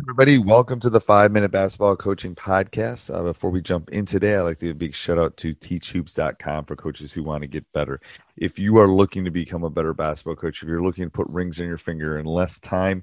Everybody, 0.00 0.38
welcome 0.38 0.78
to 0.80 0.90
the 0.90 1.00
Five 1.00 1.32
Minute 1.32 1.50
Basketball 1.50 1.96
Coaching 1.96 2.32
Podcast. 2.32 3.12
Uh, 3.12 3.24
before 3.24 3.50
we 3.50 3.60
jump 3.60 3.90
in 3.90 4.06
today, 4.06 4.36
I'd 4.36 4.42
like 4.42 4.58
to 4.58 4.66
give 4.66 4.76
a 4.76 4.78
big 4.78 4.94
shout 4.94 5.18
out 5.18 5.36
to 5.38 5.56
teachhoops.com 5.56 6.66
for 6.66 6.76
coaches 6.76 7.10
who 7.10 7.24
want 7.24 7.42
to 7.42 7.48
get 7.48 7.70
better. 7.72 8.00
If 8.36 8.60
you 8.60 8.78
are 8.78 8.86
looking 8.86 9.24
to 9.24 9.32
become 9.32 9.64
a 9.64 9.70
better 9.70 9.92
basketball 9.92 10.36
coach, 10.36 10.62
if 10.62 10.68
you're 10.68 10.84
looking 10.84 11.02
to 11.02 11.10
put 11.10 11.26
rings 11.28 11.58
in 11.58 11.66
your 11.66 11.78
finger 11.78 12.20
in 12.20 12.26
less 12.26 12.60
time 12.60 13.02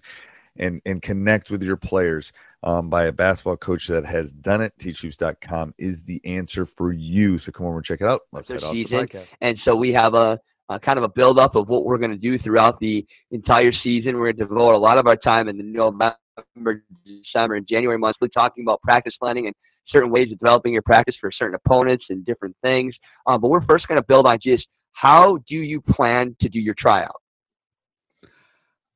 and, 0.55 0.81
and 0.86 1.02
connect 1.02 1.52
with 1.52 1.62
your 1.63 1.76
players 1.76 2.31
um, 2.63 2.89
by 2.89 3.08
a 3.08 3.12
basketball 3.12 3.58
coach 3.58 3.88
that 3.88 4.05
has 4.05 4.31
done 4.31 4.62
it, 4.62 4.72
teachhoops.com 4.80 5.73
is 5.77 6.02
the 6.03 6.22
answer 6.23 6.66
for 6.66 6.94
you. 6.94 7.38
So 7.38 7.52
come 7.52 7.67
over 7.67 7.75
and 7.75 7.86
check 7.86 8.00
it 8.00 8.08
out. 8.08 8.22
Let's 8.31 8.48
head 8.48 8.64
off 8.64 8.73
the 8.73 8.86
podcast. 8.86 9.27
And 9.41 9.58
so 9.66 9.75
we 9.75 9.91
have 9.91 10.14
a, 10.14 10.39
a 10.70 10.80
kind 10.80 10.98
of 10.98 11.03
a 11.03 11.09
build 11.09 11.39
up 11.39 11.55
of 11.55 11.67
what 11.67 11.84
we're 11.84 11.98
going 11.98 12.12
to 12.12 12.17
do 12.17 12.39
throughout 12.39 12.80
the 12.80 13.05
entire 13.31 13.73
season. 13.84 14.16
We're 14.16 14.31
going 14.31 14.38
to 14.38 14.45
devote 14.45 14.75
a 14.75 14.77
lot 14.77 14.98
of 14.98 15.08
our 15.08 15.17
time 15.17 15.50
in 15.50 15.58
the 15.58 15.64
November 15.64 16.16
November, 16.38 16.84
December, 17.05 17.55
and 17.55 17.67
January 17.67 17.98
months, 17.98 18.20
we're 18.21 18.27
talking 18.27 18.63
about 18.63 18.81
practice 18.81 19.13
planning 19.20 19.48
and 19.48 19.55
certain 19.88 20.09
ways 20.09 20.31
of 20.31 20.39
developing 20.39 20.73
your 20.73 20.81
practice 20.81 21.16
for 21.20 21.31
certain 21.31 21.55
opponents 21.55 22.05
and 22.09 22.25
different 22.25 22.55
things. 22.61 22.95
Um, 23.27 23.41
but 23.41 23.49
we're 23.49 23.66
first 23.66 23.88
going 23.88 24.02
to 24.02 24.05
build 24.05 24.25
on 24.25 24.39
just 24.44 24.67
how 24.94 25.38
do 25.48 25.55
you 25.55 25.81
plan 25.81 26.35
to 26.41 26.49
do 26.49 26.59
your 26.59 26.75
tryout? 26.77 27.21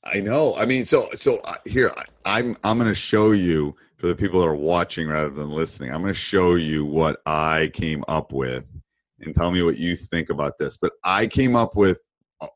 I 0.04 0.22
know. 0.22 0.56
I 0.56 0.66
mean, 0.66 0.86
so 0.86 1.10
so 1.14 1.38
uh, 1.40 1.56
here 1.66 1.92
I'm 2.26 2.56
I'm 2.64 2.78
going 2.78 2.90
to 2.90 2.96
show 2.96 3.32
you 3.32 3.76
for 3.98 4.08
the 4.08 4.16
people 4.16 4.40
that 4.40 4.48
are 4.48 4.56
watching 4.56 5.08
rather 5.08 5.30
than 5.30 5.50
listening. 5.50 5.94
I'm 5.94 6.02
going 6.02 6.14
to 6.14 6.20
show 6.20 6.56
you 6.56 6.86
what 6.86 7.22
I 7.26 7.70
came 7.74 8.04
up 8.08 8.32
with, 8.32 8.74
and 9.20 9.36
tell 9.36 9.52
me 9.52 9.62
what 9.62 9.78
you 9.78 9.98
think 9.98 10.30
about 10.30 10.58
this. 10.58 10.78
But 10.78 10.94
I 11.04 11.28
came 11.28 11.56
up 11.56 11.76
with 11.76 12.00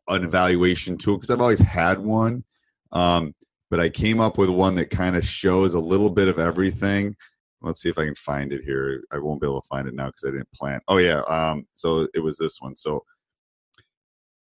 an 0.07 0.23
evaluation 0.23 0.97
tool 0.97 1.17
because 1.17 1.29
I've 1.29 1.41
always 1.41 1.59
had 1.59 1.99
one. 1.99 2.45
Um, 2.93 3.35
but 3.73 3.79
I 3.79 3.89
came 3.89 4.19
up 4.19 4.37
with 4.37 4.51
one 4.51 4.75
that 4.75 4.91
kind 4.91 5.15
of 5.15 5.25
shows 5.25 5.73
a 5.73 5.79
little 5.79 6.11
bit 6.11 6.27
of 6.27 6.37
everything. 6.37 7.15
Let's 7.63 7.81
see 7.81 7.89
if 7.89 7.97
I 7.97 8.05
can 8.05 8.13
find 8.13 8.53
it 8.53 8.63
here. 8.63 9.03
I 9.11 9.17
won't 9.17 9.41
be 9.41 9.47
able 9.47 9.61
to 9.61 9.67
find 9.67 9.87
it 9.87 9.95
now 9.95 10.11
because 10.11 10.25
I 10.25 10.29
didn't 10.29 10.51
plan. 10.53 10.79
Oh 10.87 10.97
yeah, 10.97 11.21
um, 11.21 11.65
so 11.73 12.07
it 12.13 12.19
was 12.19 12.37
this 12.37 12.61
one. 12.61 12.75
So 12.75 13.03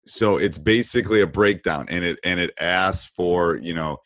so 0.08 0.38
it's 0.38 0.58
basically 0.58 1.22
a 1.22 1.28
breakdown, 1.28 1.86
and 1.90 2.04
it 2.04 2.20
and 2.24 2.40
it 2.40 2.56
asks 2.60 3.12
for 3.16 3.58
you 3.58 3.76
know 3.76 3.98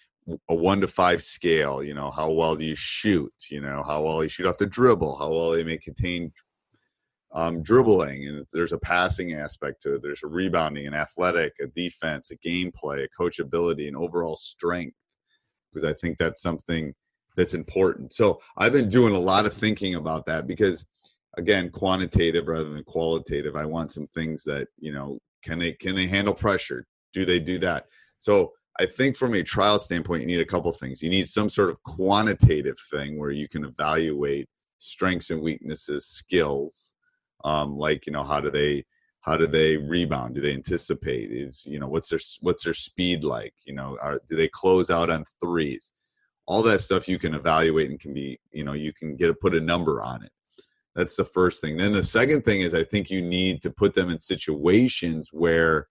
a 0.50 0.54
one 0.54 0.82
to 0.82 0.88
five 0.90 1.24
scale. 1.24 1.82
You 1.82 1.94
know 1.94 2.12
how 2.12 2.30
well 2.30 2.58
do 2.58 2.66
you 2.66 2.76
shoot? 2.76 3.32
You 3.50 3.62
know 3.62 3.84
how 3.88 4.02
well 4.02 4.24
you 4.24 4.28
shoot 4.28 4.46
off 4.46 4.58
the 4.58 4.66
dribble. 4.66 5.16
How 5.16 5.30
well 5.30 5.52
they 5.52 5.64
may 5.64 5.78
contain 5.78 6.34
um, 7.38 7.62
dribbling, 7.62 8.28
and 8.28 8.48
there's 8.52 8.74
a 8.74 8.80
passing 8.80 9.34
aspect 9.34 9.84
to 9.84 9.94
it. 9.94 10.02
There's 10.02 10.24
a 10.24 10.28
rebounding, 10.28 10.88
an 10.88 10.96
athletic, 10.96 11.54
a 11.62 11.68
defense, 11.68 12.32
a 12.32 12.38
gameplay, 12.38 13.06
a 13.06 13.22
coachability, 13.22 13.88
and 13.88 13.96
overall 13.96 14.36
strength. 14.36 14.98
Because 15.72 15.88
I 15.88 15.94
think 15.94 16.18
that's 16.18 16.42
something 16.42 16.96
that's 17.36 17.54
important. 17.54 18.12
So 18.12 18.42
I've 18.58 18.74
been 18.74 18.90
doing 18.90 19.14
a 19.14 19.20
lot 19.20 19.46
of 19.46 19.54
thinking 19.54 19.96
about 19.96 20.26
that 20.26 20.48
because, 20.48 20.84
again, 21.38 21.70
quantitative 21.70 22.48
rather 22.48 22.72
than 22.72 22.84
qualitative. 22.86 23.56
I 23.56 23.66
want 23.66 23.92
some 23.92 24.08
things 24.16 24.42
that 24.46 24.68
you 24.80 24.92
know 24.92 25.20
can 25.44 25.60
they 25.60 25.74
can 25.74 25.96
they 25.96 26.08
handle 26.08 26.34
pressure? 26.34 26.88
Do 27.14 27.24
they 27.24 27.38
do 27.38 27.60
that? 27.60 27.86
So 28.18 28.52
I 28.80 28.88
think 28.88 29.16
from 29.16 29.36
a 29.36 29.44
trial 29.44 29.78
standpoint, 29.78 30.22
you 30.22 30.28
need 30.28 30.40
a 30.40 30.46
couple 30.46 30.72
things. 30.72 31.04
You 31.04 31.12
need 31.12 31.30
some 31.30 31.50
sort 31.50 31.70
of 31.70 31.84
quantitative 31.84 32.78
thing 32.92 33.20
where 33.20 33.30
you 33.30 33.48
can 33.48 33.64
evaluate 33.64 34.48
strengths 34.80 35.30
and 35.30 35.40
weaknesses, 35.40 36.08
skills, 36.08 36.96
um, 37.44 37.78
like 37.78 38.06
you 38.06 38.14
know 38.14 38.24
how 38.24 38.40
do 38.40 38.50
they 38.50 38.86
how 39.22 39.36
do 39.36 39.46
they 39.46 39.76
rebound? 39.76 40.36
Do 40.36 40.42
they 40.42 40.54
anticipate? 40.54 41.32
Is 41.32 41.66
you 41.66 41.80
know 41.80 41.88
what's 41.88 42.10
their 42.10 42.20
what's 42.42 42.64
their 42.64 42.74
speed 42.74 43.24
like? 43.24 43.54
You 43.66 43.74
know 43.74 43.98
are, 44.02 44.20
do 44.30 44.36
they 44.36 44.48
close 44.48 44.90
out 44.90 45.10
on 45.10 45.26
threes? 45.42 45.92
All 46.46 46.64
that 46.64 46.82
stuff 46.82 47.10
you 47.10 47.20
can 47.20 47.34
evaluate 47.34 47.90
and 47.90 48.00
can 48.00 48.14
be 48.14 48.40
you 48.52 48.64
know 48.64 48.74
you 48.74 48.94
can 48.94 49.16
get 49.16 49.30
a 49.30 49.34
put 49.34 49.56
a 49.56 49.60
number 49.60 50.02
on 50.02 50.24
it. 50.24 50.32
That's 50.96 51.16
the 51.16 51.26
first 51.26 51.62
thing. 51.62 51.78
Then 51.78 51.94
the 51.94 52.04
second 52.04 52.44
thing 52.44 52.62
is 52.62 52.74
i 52.74 52.84
think 52.84 53.10
you 53.10 53.22
need 53.22 53.62
to 53.64 53.70
put 53.70 53.94
them 53.94 54.10
in 54.10 54.20
situations 54.20 55.30
where 55.32 55.88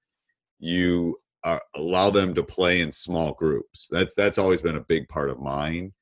you 0.59 1.17
are, 1.45 1.63
allow 1.75 2.11
them 2.11 2.35
to 2.35 2.43
play 2.43 2.81
in 2.81 2.91
small 2.91 3.35
groups. 3.35 3.89
That's 3.91 4.15
that's 4.15 4.39
always 4.39 4.63
been 4.63 4.77
a 4.77 4.89
big 4.89 5.09
part 5.09 5.31
of 5.31 5.41
mine 5.41 5.93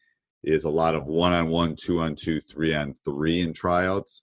is 0.45 0.65
a 0.65 0.71
lot 0.71 0.95
of 0.95 1.07
one 1.07 1.33
on 1.33 1.49
one 1.49 1.75
two 1.75 2.01
on 2.01 2.15
two 2.15 2.41
three 2.41 2.75
on 2.75 2.95
three 3.05 3.41
in 3.41 3.53
tryouts 3.53 4.23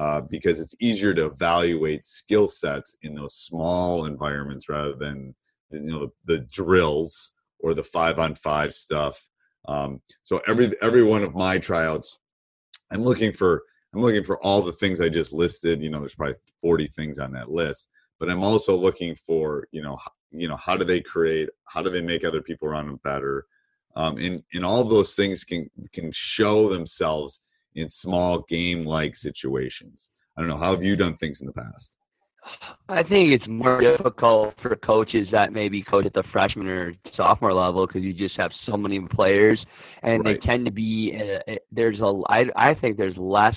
uh, 0.00 0.22
because 0.22 0.60
it's 0.60 0.74
easier 0.80 1.12
to 1.12 1.26
evaluate 1.26 2.06
skill 2.06 2.48
sets 2.48 2.96
in 3.02 3.14
those 3.14 3.34
small 3.34 4.06
environments 4.06 4.66
rather 4.66 4.94
than 4.94 5.34
you 5.70 5.80
know 5.80 6.10
the, 6.24 6.36
the 6.36 6.38
drills 6.44 7.32
or 7.58 7.74
the 7.74 7.84
five 7.84 8.18
on 8.18 8.34
five 8.34 8.72
stuff. 8.72 9.20
Um, 9.68 10.00
so 10.22 10.40
every 10.46 10.72
every 10.80 11.02
one 11.02 11.22
of 11.22 11.34
my 11.34 11.58
tryouts, 11.58 12.18
I'm 12.90 13.02
looking 13.02 13.30
for 13.30 13.62
I'm 13.92 14.00
looking 14.00 14.24
for 14.24 14.42
all 14.42 14.62
the 14.62 14.72
things 14.72 15.02
I 15.02 15.10
just 15.10 15.34
listed. 15.34 15.82
You 15.82 15.90
know, 15.90 15.98
there's 15.98 16.14
probably 16.14 16.36
40 16.62 16.86
things 16.86 17.18
on 17.18 17.30
that 17.32 17.50
list, 17.50 17.90
but 18.18 18.30
I'm 18.30 18.42
also 18.42 18.74
looking 18.74 19.14
for 19.14 19.68
you 19.70 19.82
know 19.82 19.98
you 20.30 20.48
know 20.48 20.56
how 20.56 20.78
do 20.78 20.84
they 20.86 21.02
create 21.02 21.50
how 21.66 21.82
do 21.82 21.90
they 21.90 22.00
make 22.00 22.24
other 22.24 22.40
people 22.40 22.68
around 22.68 22.86
them 22.86 23.00
better, 23.04 23.44
um, 23.96 24.16
and 24.16 24.42
and 24.54 24.64
all 24.64 24.82
those 24.82 25.14
things 25.14 25.44
can 25.44 25.68
can 25.92 26.10
show 26.10 26.70
themselves 26.70 27.40
in 27.74 27.88
small 27.88 28.44
game 28.48 28.84
like 28.84 29.16
situations. 29.16 30.10
I 30.36 30.40
don't 30.40 30.48
know. 30.48 30.56
How 30.56 30.72
have 30.72 30.82
you 30.82 30.96
done 30.96 31.16
things 31.16 31.40
in 31.40 31.46
the 31.46 31.52
past? 31.52 31.96
I 32.88 33.02
think 33.02 33.32
it's 33.32 33.46
more 33.46 33.80
difficult 33.80 34.54
for 34.60 34.74
coaches 34.76 35.28
that 35.30 35.52
maybe 35.52 35.82
coach 35.82 36.06
at 36.06 36.12
the 36.12 36.24
freshman 36.32 36.66
or 36.66 36.94
sophomore 37.14 37.52
level 37.52 37.86
because 37.86 38.02
you 38.02 38.12
just 38.12 38.36
have 38.36 38.50
so 38.66 38.76
many 38.76 39.00
players, 39.00 39.64
and 40.02 40.24
right. 40.24 40.40
they 40.40 40.46
tend 40.46 40.64
to 40.66 40.72
be 40.72 41.16
uh, 41.16 41.54
there's 41.70 42.00
a 42.00 42.22
I 42.28 42.44
I 42.56 42.74
think 42.74 42.96
there's 42.96 43.16
less 43.16 43.54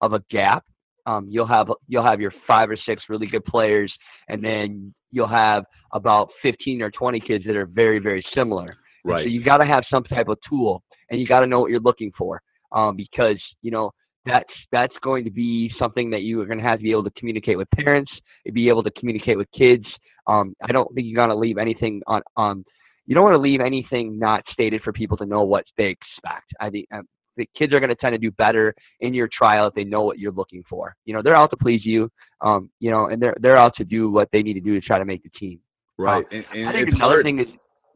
of 0.00 0.14
a 0.14 0.22
gap. 0.30 0.64
Um, 1.06 1.26
you'll 1.28 1.46
have 1.46 1.70
you'll 1.88 2.04
have 2.04 2.20
your 2.20 2.32
five 2.46 2.70
or 2.70 2.76
six 2.86 3.02
really 3.08 3.26
good 3.26 3.44
players, 3.44 3.92
and 4.28 4.42
then 4.42 4.94
you'll 5.10 5.28
have 5.28 5.64
about 5.92 6.30
15 6.40 6.80
or 6.82 6.90
20 6.90 7.20
kids 7.20 7.44
that 7.46 7.56
are 7.56 7.66
very 7.66 7.98
very 7.98 8.24
similar. 8.34 8.68
Right. 9.04 9.24
so 9.24 9.28
you 9.28 9.42
got 9.42 9.58
to 9.58 9.66
have 9.66 9.84
some 9.90 10.04
type 10.04 10.28
of 10.28 10.38
tool, 10.48 10.82
and 11.10 11.20
you 11.20 11.26
got 11.26 11.40
to 11.40 11.46
know 11.46 11.60
what 11.60 11.70
you're 11.70 11.80
looking 11.80 12.12
for 12.16 12.40
um, 12.72 12.96
because 12.96 13.40
you 13.62 13.70
know 13.70 13.90
that's 14.26 14.50
that's 14.70 14.94
going 15.02 15.24
to 15.24 15.30
be 15.30 15.72
something 15.78 16.10
that 16.10 16.22
you 16.22 16.40
are 16.40 16.46
going 16.46 16.58
to 16.58 16.64
have 16.64 16.78
to 16.78 16.82
be 16.82 16.90
able 16.90 17.04
to 17.04 17.10
communicate 17.12 17.56
with 17.56 17.70
parents, 17.70 18.10
be 18.52 18.68
able 18.68 18.82
to 18.82 18.90
communicate 18.92 19.38
with 19.38 19.48
kids. 19.56 19.84
Um, 20.26 20.54
I 20.62 20.72
don't 20.72 20.92
think 20.94 21.06
you're 21.06 21.18
going 21.18 21.30
to 21.30 21.36
leave 21.36 21.58
anything 21.58 22.02
on 22.06 22.22
on. 22.36 22.64
You 23.06 23.14
don't 23.14 23.24
want 23.24 23.34
to 23.34 23.40
leave 23.40 23.60
anything 23.60 24.18
not 24.18 24.44
stated 24.52 24.82
for 24.82 24.92
people 24.92 25.16
to 25.16 25.26
know 25.26 25.42
what 25.42 25.64
they 25.76 25.86
expect. 25.86 26.52
I 26.60 26.70
think 26.70 26.86
um, 26.94 27.08
the 27.36 27.48
kids 27.58 27.72
are 27.72 27.80
going 27.80 27.90
to 27.90 27.96
tend 27.96 28.14
to 28.14 28.18
do 28.18 28.30
better 28.32 28.74
in 29.00 29.14
your 29.14 29.28
trial 29.36 29.66
if 29.66 29.74
they 29.74 29.84
know 29.84 30.02
what 30.02 30.18
you're 30.18 30.32
looking 30.32 30.62
for. 30.68 30.94
You 31.06 31.14
know, 31.14 31.22
they're 31.22 31.36
out 31.36 31.50
to 31.50 31.56
please 31.56 31.84
you. 31.84 32.10
Um, 32.42 32.70
you 32.78 32.90
know, 32.90 33.06
and 33.06 33.20
they're 33.20 33.36
they're 33.40 33.56
out 33.56 33.74
to 33.76 33.84
do 33.84 34.10
what 34.10 34.28
they 34.32 34.42
need 34.42 34.54
to 34.54 34.60
do 34.60 34.78
to 34.78 34.86
try 34.86 34.98
to 34.98 35.04
make 35.04 35.22
the 35.22 35.30
team. 35.30 35.60
Right. 35.98 36.24
Um, 36.24 36.24
and, 36.30 36.46
and 36.54 36.68
I 36.68 36.72
think 36.72 36.88
another 36.90 37.14
hard. 37.14 37.24
thing 37.24 37.40
is. 37.40 37.46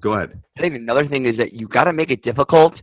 Go 0.00 0.12
ahead. 0.14 0.38
I 0.58 0.60
think 0.60 0.74
another 0.74 1.06
thing 1.06 1.26
is 1.26 1.36
that 1.38 1.52
you 1.52 1.68
got 1.68 1.84
to 1.84 1.92
make 1.92 2.10
it 2.10 2.22
difficult. 2.22 2.74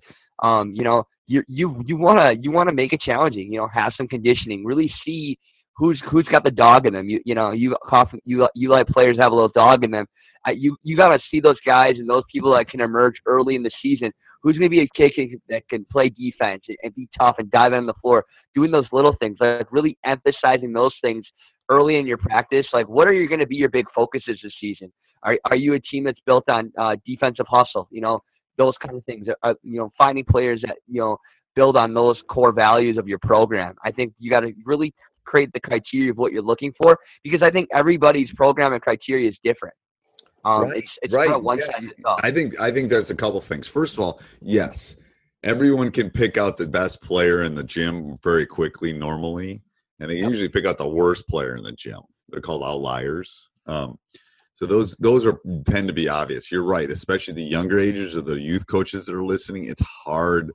Um, 0.41 0.73
you 0.73 0.83
know, 0.83 1.05
you 1.31 1.43
you 1.47 1.81
you 1.85 1.97
want 1.97 2.19
to 2.19 2.43
you 2.43 2.51
want 2.51 2.67
to 2.69 2.75
make 2.75 2.93
it 2.93 3.01
challenging. 3.01 3.51
You 3.51 3.61
know, 3.61 3.67
have 3.73 3.93
some 3.95 4.07
conditioning. 4.07 4.65
Really 4.65 4.91
see 5.05 5.39
who's 5.77 6.01
who's 6.11 6.25
got 6.25 6.43
the 6.43 6.51
dog 6.51 6.85
in 6.85 6.93
them. 6.93 7.09
You 7.09 7.21
you 7.25 7.35
know 7.35 7.51
you 7.51 7.75
you 8.25 8.47
you 8.53 8.69
let 8.69 8.87
players 8.87 9.17
have 9.21 9.31
a 9.31 9.35
little 9.35 9.49
dog 9.55 9.83
in 9.83 9.91
them. 9.91 10.05
Uh, 10.47 10.51
you 10.51 10.75
you 10.83 10.97
got 10.97 11.09
to 11.09 11.19
see 11.29 11.39
those 11.39 11.59
guys 11.65 11.93
and 11.97 12.09
those 12.09 12.23
people 12.31 12.53
that 12.53 12.67
can 12.67 12.81
emerge 12.81 13.15
early 13.25 13.55
in 13.55 13.63
the 13.63 13.71
season. 13.81 14.11
Who's 14.43 14.57
to 14.57 14.69
be 14.69 14.81
a 14.81 14.87
kid 14.95 15.39
that 15.49 15.69
can 15.69 15.85
play 15.91 16.09
defense 16.09 16.63
and 16.83 16.95
be 16.95 17.07
tough 17.17 17.35
and 17.37 17.49
dive 17.51 17.73
on 17.73 17.85
the 17.85 17.93
floor, 18.01 18.25
doing 18.55 18.71
those 18.71 18.87
little 18.91 19.15
things, 19.19 19.37
like 19.39 19.71
really 19.71 19.99
emphasizing 20.03 20.73
those 20.73 20.93
things 21.03 21.23
early 21.69 21.97
in 21.97 22.07
your 22.07 22.17
practice. 22.17 22.65
Like, 22.73 22.89
what 22.89 23.07
are 23.07 23.13
you 23.13 23.27
to 23.37 23.45
be 23.45 23.55
your 23.55 23.69
big 23.69 23.85
focuses 23.93 24.39
this 24.43 24.53
season? 24.59 24.91
Are 25.23 25.37
are 25.45 25.55
you 25.55 25.75
a 25.75 25.79
team 25.79 26.03
that's 26.03 26.19
built 26.25 26.49
on 26.49 26.73
uh, 26.77 26.95
defensive 27.05 27.45
hustle? 27.47 27.87
You 27.91 28.01
know, 28.01 28.23
those 28.63 28.75
kind 28.83 28.95
of 28.99 29.03
things. 29.05 29.25
Uh, 29.43 29.53
you 29.71 29.77
know, 29.79 29.87
finding 30.01 30.25
players 30.33 30.59
that 30.67 30.77
you 30.87 30.99
know 31.01 31.17
build 31.55 31.75
on 31.83 31.89
those 31.93 32.17
core 32.33 32.53
values 32.65 32.97
of 33.01 33.05
your 33.11 33.19
program. 33.31 33.73
I 33.83 33.91
think 33.91 34.13
you 34.19 34.29
got 34.35 34.41
to 34.47 34.51
really 34.71 34.93
create 35.25 35.49
the 35.53 35.59
criteria 35.69 36.11
of 36.11 36.17
what 36.17 36.31
you're 36.33 36.41
looking 36.51 36.71
for 36.77 36.97
because 37.25 37.41
I 37.41 37.51
think 37.55 37.65
everybody's 37.81 38.31
program 38.43 38.73
and 38.73 38.81
criteria 38.81 39.29
is 39.29 39.37
different. 39.43 39.75
Um, 40.43 40.63
right, 40.63 40.77
it's 40.77 40.93
it's 41.03 41.13
right. 41.13 41.29
not 41.29 41.43
one 41.43 41.59
Yeah. 41.59 41.65
size 41.71 41.83
fits 41.89 42.01
all. 42.05 42.17
I 42.23 42.31
think 42.31 42.59
I 42.59 42.69
think 42.71 42.89
there's 42.89 43.11
a 43.11 43.15
couple 43.23 43.39
things. 43.41 43.67
First 43.67 43.93
of 43.97 43.99
all, 44.03 44.13
yes, 44.41 44.95
everyone 45.43 45.89
can 45.91 46.09
pick 46.09 46.33
out 46.37 46.57
the 46.57 46.67
best 46.67 47.01
player 47.01 47.43
in 47.43 47.53
the 47.55 47.63
gym 47.63 48.17
very 48.23 48.45
quickly 48.45 48.91
normally, 48.93 49.61
and 49.99 50.09
they 50.09 50.15
Yep. 50.15 50.29
usually 50.31 50.49
pick 50.49 50.65
out 50.65 50.77
the 50.77 50.87
worst 50.87 51.27
player 51.27 51.55
in 51.57 51.63
the 51.63 51.73
gym. 51.85 52.01
they're 52.29 52.39
called 52.49 52.63
outliers. 52.63 53.49
Um, 53.65 53.89
so 54.61 54.67
those 54.67 54.95
those 54.97 55.25
are 55.25 55.39
tend 55.65 55.87
to 55.87 55.93
be 55.93 56.07
obvious. 56.07 56.51
You're 56.51 56.63
right, 56.63 56.89
especially 56.91 57.33
the 57.33 57.43
younger 57.43 57.79
ages 57.79 58.15
or 58.15 58.21
the 58.21 58.35
youth 58.35 58.67
coaches 58.67 59.07
that 59.07 59.15
are 59.15 59.23
listening. 59.23 59.65
It's 59.65 59.81
hard. 59.81 60.51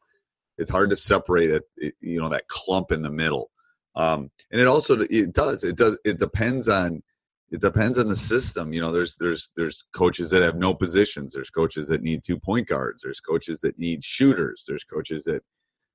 It's 0.59 0.71
hard 0.71 0.91
to 0.91 0.97
separate 0.97 1.51
it. 1.51 1.95
You 2.01 2.21
know 2.21 2.29
that 2.29 2.47
clump 2.47 2.93
in 2.93 3.03
the 3.03 3.11
middle, 3.11 3.51
um, 3.97 4.31
and 4.53 4.61
it 4.61 4.69
also 4.69 5.01
it 5.11 5.33
does 5.33 5.65
it 5.65 5.75
does 5.75 5.99
it 6.05 6.21
depends 6.21 6.69
on 6.69 7.03
it 7.51 7.61
depends 7.61 7.99
on 7.99 8.09
the 8.09 8.15
system. 8.15 8.73
You 8.73 8.81
know, 8.81 8.93
there's 8.93 9.17
there's 9.17 9.51
there's 9.57 9.85
coaches 9.93 10.31
that 10.31 10.43
have 10.43 10.55
no 10.55 10.73
positions. 10.73 11.33
There's 11.33 11.51
coaches 11.51 11.89
that 11.89 12.03
need 12.03 12.23
two 12.23 12.39
point 12.39 12.69
guards. 12.69 13.03
There's 13.03 13.19
coaches 13.19 13.59
that 13.63 13.77
need 13.77 14.05
shooters. 14.05 14.65
There's 14.69 14.85
coaches 14.85 15.25
that 15.25 15.43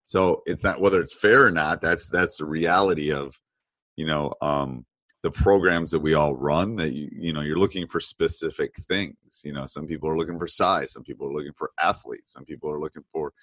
so 0.04 0.42
it's 0.46 0.66
not 0.66 0.82
whether 0.82 1.00
it's 1.00 1.16
fair 1.16 1.46
or 1.46 1.52
not. 1.52 1.80
That's 1.80 2.10
that's 2.10 2.36
the 2.36 2.46
reality 2.46 3.14
of 3.14 3.40
you 3.96 4.06
know 4.06 4.34
um, 4.42 4.86
the 5.24 5.32
programs 5.32 5.92
that 5.92 6.00
we 6.00 6.14
all 6.14 6.36
run. 6.36 6.76
That 6.76 6.94
you 6.94 7.10
you 7.12 7.34
know 7.34 7.42
you're 7.42 7.60
looking 7.60 7.88
for 7.88 8.00
specific 8.00 8.76
things. 8.76 9.42
You 9.44 9.54
know, 9.54 9.68
some 9.68 9.88
people 9.88 10.10
are 10.10 10.18
looking 10.18 10.40
for 10.40 10.48
size. 10.48 10.92
Some 10.92 11.04
people 11.04 11.28
are 11.28 11.34
looking 11.34 11.54
for 11.54 11.72
athletes. 11.82 12.34
Some 12.34 12.46
people 12.46 12.72
are 12.72 12.80
looking 12.80 13.04
for. 13.12 13.34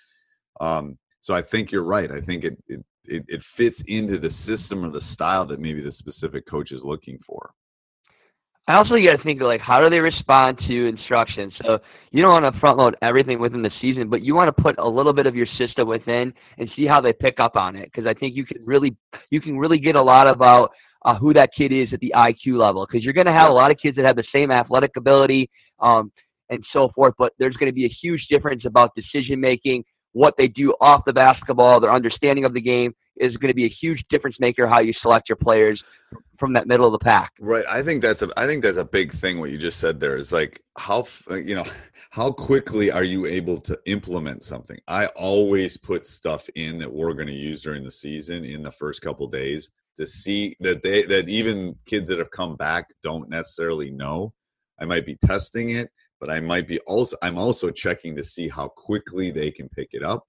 Um, 0.61 0.99
so 1.21 1.35
I 1.35 1.43
think 1.43 1.73
you're 1.73 1.85
right. 1.85 2.11
I 2.11 2.21
think 2.21 2.45
it, 2.45 2.59
it 2.67 2.85
it 3.05 3.25
it 3.29 3.43
fits 3.43 3.83
into 3.87 4.19
the 4.19 4.31
system 4.31 4.85
or 4.85 4.91
the 4.91 5.01
style 5.01 5.47
that 5.47 5.61
maybe 5.61 5.81
the 5.81 5.93
specific 5.93 6.47
coach 6.47 6.73
is 6.73 6.85
looking 6.85 7.19
for. 7.19 7.53
I 8.69 8.75
also 8.75 8.97
got 8.97 9.17
to 9.17 9.23
think 9.25 9.41
of 9.41 9.47
like 9.47 9.63
how 9.63 9.81
do 9.81 9.89
they 9.89 9.99
respond 9.99 10.59
to 10.69 10.87
instruction. 10.87 11.51
So 11.63 11.79
you 12.11 12.21
don't 12.21 12.43
want 12.43 12.55
to 12.55 12.61
front 12.61 12.77
load 12.77 12.97
everything 13.01 13.41
within 13.41 13.63
the 13.63 13.71
season, 13.81 14.11
but 14.11 14.21
you 14.21 14.35
want 14.35 14.55
to 14.55 14.63
put 14.63 14.79
a 14.79 14.87
little 14.87 15.15
bit 15.15 15.27
of 15.27 15.35
your 15.35 15.47
system 15.57 15.89
within 15.89 16.35
and 16.59 16.69
see 16.77 16.87
how 16.87 17.01
they 17.01 17.15
pick 17.15 17.41
up 17.41 17.57
on 17.57 17.77
it. 17.77 17.91
Because 17.91 18.07
I 18.07 18.13
think 18.13 18.37
you 18.37 18.45
can 18.45 18.63
really 18.67 18.95
you 19.31 19.41
can 19.41 19.59
really 19.59 19.79
get 19.79 19.97
a 19.97 20.03
lot 20.03 20.31
about 20.31 20.73
uh, 21.05 21.17
who 21.17 21.33
that 21.35 21.51
kid 21.57 21.73
is 21.73 21.93
at 21.93 22.01
the 22.01 22.13
IQ 22.17 22.59
level. 22.59 22.87
Because 22.87 23.05
you're 23.05 23.15
going 23.15 23.27
to 23.27 23.33
have 23.33 23.51
a 23.51 23.53
lot 23.53 23.71
of 23.71 23.79
kids 23.79 23.97
that 23.97 24.05
have 24.05 24.17
the 24.17 24.25
same 24.33 24.51
athletic 24.51 24.97
ability 24.97 25.51
um, 25.81 26.13
and 26.51 26.65
so 26.73 26.91
forth, 26.95 27.15
but 27.19 27.33
there's 27.39 27.57
going 27.57 27.71
to 27.71 27.75
be 27.75 27.85
a 27.85 27.95
huge 28.01 28.27
difference 28.29 28.65
about 28.65 28.95
decision 28.95 29.41
making, 29.41 29.85
what 30.13 30.35
they 30.39 30.49
do 30.49 30.75
off 30.81 31.05
the 31.05 31.13
basketball, 31.13 31.81
their 31.81 31.93
understanding 31.93 32.45
of 32.45 32.55
the 32.55 32.61
game 32.61 32.95
is 33.19 33.37
going 33.37 33.51
to 33.51 33.55
be 33.55 33.67
a 33.67 33.75
huge 33.81 34.03
difference 34.11 34.37
maker 34.41 34.67
how 34.67 34.81
you 34.81 34.93
select 35.03 35.29
your 35.29 35.37
players 35.37 35.83
from 36.39 36.53
that 36.53 36.67
middle 36.67 36.87
of 36.87 36.93
the 36.93 37.05
pack. 37.05 37.33
Right. 37.41 37.65
I 37.69 37.83
think 37.83 38.01
that's 38.01 38.23
a 38.23 38.29
I 38.37 38.47
think 38.47 38.63
that's 38.63 38.79
a 38.79 38.85
big 38.85 39.13
thing 39.13 39.41
what 39.41 39.51
you 39.51 39.59
just 39.59 39.81
said 39.81 40.01
there 40.01 40.17
is 40.17 40.33
like 40.33 40.63
how 40.77 41.07
you 41.31 41.55
know 41.55 41.67
how 42.11 42.31
quickly 42.33 42.91
are 42.91 43.05
you 43.05 43.27
able 43.27 43.61
to 43.63 43.79
implement 43.87 44.45
something? 44.45 44.79
I 44.87 45.07
always 45.09 45.77
put 45.77 46.07
stuff 46.07 46.49
in 46.55 46.79
that 46.79 46.93
we're 46.93 47.13
going 47.13 47.27
to 47.27 47.33
use 47.33 47.63
during 47.63 47.85
the 47.85 47.91
season 47.91 48.45
in 48.45 48.63
the 48.63 48.73
first 48.73 49.03
couple 49.03 49.27
days 49.27 49.71
to 49.99 50.07
see 50.07 50.57
that 50.61 50.83
they 50.83 51.03
that 51.03 51.29
even 51.29 51.77
kids 51.87 52.09
that 52.09 52.19
have 52.19 52.31
come 52.31 52.57
back 52.57 52.87
don't 53.03 53.29
necessarily 53.29 53.91
know. 53.91 54.33
I 54.81 54.85
might 54.85 55.05
be 55.05 55.17
testing 55.27 55.71
it, 55.71 55.91
but 56.21 56.31
I 56.31 56.41
might 56.41 56.69
be 56.69 56.79
also 56.81 57.17
I'm 57.23 57.39
also 57.39 57.71
checking 57.71 58.17
to 58.17 58.25
see 58.25 58.49
how 58.49 58.69
quickly 58.69 59.31
they 59.31 59.51
can 59.51 59.69
pick 59.69 59.89
it 59.93 60.03
up 60.03 60.25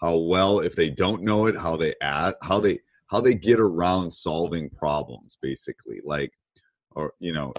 how 0.00 0.16
well 0.16 0.60
if 0.60 0.74
they 0.74 0.90
don't 0.90 1.22
know 1.22 1.46
it 1.46 1.56
how 1.56 1.76
they 1.76 1.94
add 2.00 2.34
how 2.42 2.60
they 2.60 2.78
how 3.08 3.20
they 3.20 3.34
get 3.34 3.60
around 3.60 4.10
solving 4.10 4.70
problems 4.70 5.36
basically 5.42 6.00
like 6.04 6.32
or 6.94 7.12
you 7.20 7.32
know 7.32 7.52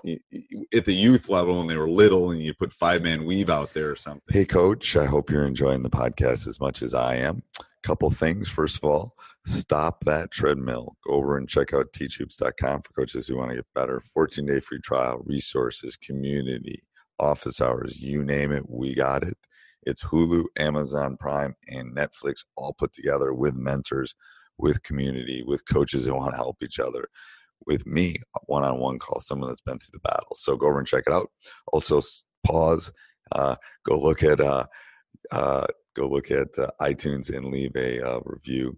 at 0.73 0.85
the 0.85 0.93
youth 0.93 1.29
level 1.29 1.61
and 1.61 1.69
they 1.69 1.77
were 1.77 1.89
little 1.89 2.31
and 2.31 2.41
you 2.41 2.53
put 2.53 2.73
five 2.73 3.01
man 3.01 3.25
weave 3.25 3.49
out 3.49 3.73
there 3.73 3.91
or 3.91 3.95
something. 3.95 4.21
Hey 4.29 4.45
coach 4.45 4.95
i 4.97 5.05
hope 5.05 5.29
you're 5.29 5.45
enjoying 5.45 5.83
the 5.83 5.89
podcast 5.89 6.47
as 6.47 6.59
much 6.59 6.81
as 6.81 6.93
i 6.93 7.15
am. 7.15 7.43
Couple 7.81 8.09
things. 8.09 8.49
First 8.49 8.77
of 8.77 8.83
all 8.83 9.15
stop 9.45 10.03
that 10.03 10.31
treadmill. 10.31 10.95
Go 11.07 11.13
over 11.13 11.37
and 11.37 11.47
check 11.47 11.73
out 11.73 11.91
teachhoops.com 11.93 12.81
for 12.81 12.93
coaches 12.93 13.27
who 13.27 13.37
want 13.37 13.51
to 13.51 13.55
get 13.55 13.65
better. 13.73 14.01
14 14.01 14.45
day 14.45 14.59
free 14.59 14.79
trial 14.79 15.21
resources 15.25 15.95
community 15.97 16.83
office 17.19 17.59
hours 17.59 17.99
you 17.99 18.23
name 18.23 18.51
it 18.51 18.69
we 18.69 18.95
got 18.95 19.23
it. 19.23 19.37
It's 19.83 20.03
Hulu, 20.03 20.45
Amazon 20.57 21.17
Prime, 21.17 21.55
and 21.67 21.95
Netflix 21.95 22.45
all 22.55 22.73
put 22.73 22.93
together 22.93 23.33
with 23.33 23.55
mentors, 23.55 24.13
with 24.57 24.83
community, 24.83 25.41
with 25.45 25.65
coaches 25.65 26.05
who 26.05 26.15
want 26.15 26.33
to 26.33 26.37
help 26.37 26.57
each 26.61 26.79
other, 26.79 27.07
with 27.65 27.85
me, 27.85 28.17
one 28.45 28.63
on 28.63 28.79
one 28.79 29.00
call, 29.00 29.19
someone 29.19 29.50
that's 29.50 29.61
been 29.61 29.77
through 29.79 30.00
the 30.00 30.09
battle. 30.09 30.35
So 30.35 30.56
go 30.56 30.67
over 30.67 30.79
and 30.79 30.88
check 30.88 31.03
it 31.07 31.13
out. 31.13 31.29
Also, 31.71 32.01
pause, 32.45 32.91
uh, 33.31 33.56
go 33.85 34.00
look 34.00 34.23
at. 34.23 34.39
Uh, 34.39 34.65
uh, 35.31 35.65
go 35.95 36.07
look 36.07 36.31
at 36.31 36.47
uh, 36.57 36.69
iTunes 36.81 37.35
and 37.35 37.51
leave 37.51 37.75
a 37.75 38.01
uh, 38.01 38.19
review. 38.23 38.77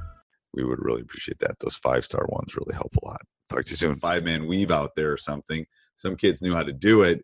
we 0.53 0.63
would 0.63 0.79
really 0.83 1.01
appreciate 1.01 1.39
that. 1.39 1.59
Those 1.59 1.77
five 1.77 2.05
star 2.05 2.25
ones 2.29 2.55
really 2.55 2.75
help 2.75 2.95
a 3.01 3.05
lot. 3.05 3.21
Talk 3.49 3.65
to 3.65 3.71
you 3.71 3.75
soon. 3.75 3.99
Five 3.99 4.23
man 4.23 4.47
weave 4.47 4.71
out 4.71 4.91
there 4.95 5.11
or 5.11 5.17
something. 5.17 5.65
Some 5.95 6.15
kids 6.15 6.41
knew 6.41 6.53
how 6.53 6.63
to 6.63 6.73
do 6.73 7.03
it. 7.03 7.23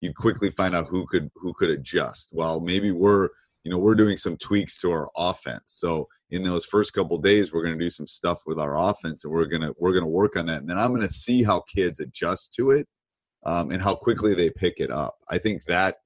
You'd 0.00 0.16
quickly 0.16 0.50
find 0.50 0.74
out 0.74 0.88
who 0.88 1.06
could 1.06 1.30
who 1.34 1.52
could 1.54 1.70
adjust. 1.70 2.28
Well, 2.32 2.60
maybe 2.60 2.90
we're 2.92 3.28
you 3.64 3.70
know 3.70 3.78
we're 3.78 3.94
doing 3.94 4.16
some 4.16 4.36
tweaks 4.36 4.78
to 4.78 4.90
our 4.90 5.08
offense. 5.16 5.62
So 5.66 6.06
in 6.30 6.42
those 6.42 6.66
first 6.66 6.92
couple 6.92 7.18
days, 7.18 7.52
we're 7.52 7.62
going 7.62 7.78
to 7.78 7.84
do 7.84 7.90
some 7.90 8.06
stuff 8.06 8.42
with 8.46 8.58
our 8.58 8.78
offense, 8.78 9.24
and 9.24 9.32
we're 9.32 9.46
gonna 9.46 9.72
we're 9.78 9.94
gonna 9.94 10.06
work 10.06 10.36
on 10.36 10.46
that. 10.46 10.60
And 10.60 10.70
then 10.70 10.78
I'm 10.78 10.90
going 10.90 11.06
to 11.06 11.12
see 11.12 11.42
how 11.42 11.62
kids 11.62 12.00
adjust 12.00 12.52
to 12.54 12.70
it 12.70 12.86
um, 13.44 13.70
and 13.70 13.82
how 13.82 13.94
quickly 13.94 14.34
they 14.34 14.50
pick 14.50 14.74
it 14.78 14.90
up. 14.90 15.16
I 15.28 15.38
think 15.38 15.64
that 15.64 15.96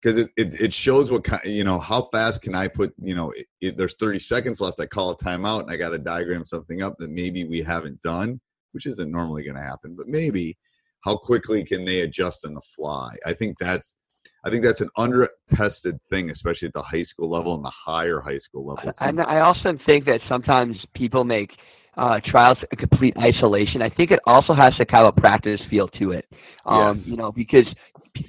because 0.00 0.16
it, 0.16 0.30
it, 0.36 0.60
it, 0.60 0.74
shows 0.74 1.10
what 1.10 1.24
kind 1.24 1.44
you 1.44 1.64
know 1.64 1.78
how 1.78 2.02
fast 2.12 2.42
can 2.42 2.54
i 2.54 2.68
put 2.68 2.92
you 3.02 3.14
know 3.14 3.30
it, 3.32 3.46
it, 3.60 3.76
there's 3.76 3.96
30 3.96 4.18
seconds 4.18 4.60
left 4.60 4.80
i 4.80 4.86
call 4.86 5.10
a 5.10 5.16
timeout 5.16 5.60
and 5.60 5.70
i 5.70 5.76
got 5.76 5.90
to 5.90 5.98
diagram 5.98 6.44
something 6.44 6.82
up 6.82 6.96
that 6.98 7.10
maybe 7.10 7.44
we 7.44 7.60
haven't 7.62 8.00
done 8.02 8.40
which 8.72 8.86
isn't 8.86 9.10
normally 9.10 9.42
going 9.42 9.56
to 9.56 9.62
happen 9.62 9.94
but 9.96 10.06
maybe 10.06 10.56
how 11.04 11.16
quickly 11.16 11.64
can 11.64 11.84
they 11.84 12.00
adjust 12.00 12.44
on 12.44 12.54
the 12.54 12.60
fly 12.60 13.14
i 13.24 13.32
think 13.32 13.56
that's 13.58 13.96
i 14.44 14.50
think 14.50 14.62
that's 14.62 14.80
an 14.80 14.90
under 14.96 15.28
tested 15.50 15.98
thing 16.10 16.30
especially 16.30 16.68
at 16.68 16.74
the 16.74 16.82
high 16.82 17.02
school 17.02 17.30
level 17.30 17.54
and 17.54 17.64
the 17.64 17.70
higher 17.70 18.20
high 18.20 18.38
school 18.38 18.66
level 18.66 18.92
and 19.00 19.20
i 19.22 19.40
also 19.40 19.76
think 19.86 20.04
that 20.04 20.20
sometimes 20.28 20.76
people 20.94 21.24
make 21.24 21.50
uh, 21.96 22.20
trials 22.26 22.58
a 22.72 22.76
complete 22.76 23.14
isolation. 23.16 23.80
I 23.80 23.88
think 23.88 24.10
it 24.10 24.20
also 24.26 24.54
has 24.54 24.74
to 24.76 24.86
have 24.90 25.06
a 25.06 25.12
practice 25.12 25.60
feel 25.70 25.88
to 25.88 26.12
it. 26.12 26.26
Um, 26.66 26.94
yes. 26.94 27.08
You 27.08 27.16
know, 27.16 27.32
because 27.32 27.66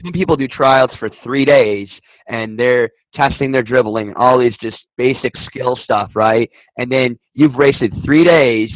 some 0.02 0.12
people 0.12 0.36
do 0.36 0.48
trials 0.48 0.92
for 1.00 1.10
three 1.24 1.46
days 1.46 1.88
and 2.28 2.58
they're 2.58 2.90
testing 3.16 3.52
their 3.52 3.64
dribbling 3.64 4.10
and 4.10 4.18
all 4.18 4.40
these 4.40 4.56
just 4.62 4.78
basic 4.98 5.34
skill 5.48 5.78
stuff, 5.84 6.12
right? 6.16 6.50
And 6.78 6.92
then 6.92 7.18
you've 7.34 7.56
wasted 7.56 7.94
three 8.06 8.24
days 8.24 8.70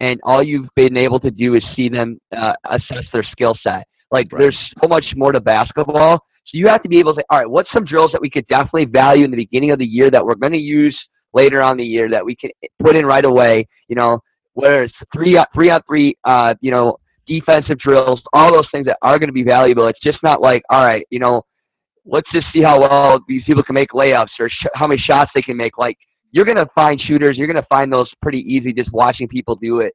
and 0.00 0.20
all 0.24 0.42
you've 0.42 0.68
been 0.74 0.96
able 0.96 1.20
to 1.20 1.30
do 1.30 1.54
is 1.54 1.62
see 1.76 1.88
them 1.88 2.18
uh, 2.36 2.52
assess 2.68 3.04
their 3.12 3.24
skill 3.30 3.54
set. 3.66 3.86
Like 4.10 4.26
right. 4.32 4.42
there's 4.42 4.58
so 4.82 4.88
much 4.88 5.04
more 5.16 5.32
to 5.32 5.40
basketball. 5.40 6.18
So 6.46 6.58
you 6.58 6.66
have 6.66 6.82
to 6.82 6.88
be 6.88 6.98
able 6.98 7.14
to 7.14 7.20
say, 7.20 7.24
all 7.30 7.38
right, 7.38 7.50
what's 7.50 7.70
some 7.74 7.84
drills 7.84 8.10
that 8.12 8.20
we 8.20 8.30
could 8.30 8.46
definitely 8.48 8.86
value 8.86 9.24
in 9.24 9.30
the 9.30 9.36
beginning 9.36 9.72
of 9.72 9.78
the 9.78 9.86
year 9.86 10.10
that 10.10 10.24
we're 10.24 10.34
going 10.34 10.52
to 10.52 10.58
use 10.58 10.96
later 11.32 11.62
on 11.62 11.76
the 11.76 11.84
year 11.84 12.10
that 12.10 12.24
we 12.24 12.36
can 12.36 12.50
put 12.82 12.96
in 12.96 13.06
right 13.06 13.24
away? 13.24 13.66
You 13.88 13.96
know, 13.96 14.20
whether 14.52 14.82
it's 14.82 14.94
three 15.14 15.36
three 15.54 15.70
on 15.70 15.80
three, 15.86 16.16
uh, 16.24 16.54
you 16.60 16.70
know, 16.70 16.98
defensive 17.26 17.78
drills, 17.78 18.20
all 18.32 18.52
those 18.52 18.68
things 18.72 18.86
that 18.86 18.98
are 19.02 19.18
going 19.18 19.28
to 19.28 19.32
be 19.32 19.44
valuable. 19.44 19.86
It's 19.88 20.00
just 20.02 20.18
not 20.22 20.40
like, 20.40 20.62
all 20.70 20.86
right, 20.86 21.06
you 21.10 21.18
know, 21.18 21.44
let's 22.06 22.30
just 22.32 22.46
see 22.52 22.62
how 22.62 22.80
well 22.80 23.18
these 23.28 23.42
people 23.44 23.62
can 23.62 23.74
make 23.74 23.90
layups 23.90 24.28
or 24.38 24.48
sh- 24.48 24.66
how 24.74 24.86
many 24.86 25.00
shots 25.00 25.30
they 25.34 25.42
can 25.42 25.56
make. 25.56 25.78
Like, 25.78 25.96
you're 26.32 26.44
going 26.44 26.58
to 26.58 26.68
find 26.74 27.00
shooters. 27.00 27.36
You're 27.36 27.46
going 27.46 27.62
to 27.62 27.66
find 27.72 27.92
those 27.92 28.10
pretty 28.20 28.40
easy 28.40 28.72
just 28.72 28.92
watching 28.92 29.28
people 29.28 29.56
do 29.56 29.80
it, 29.80 29.94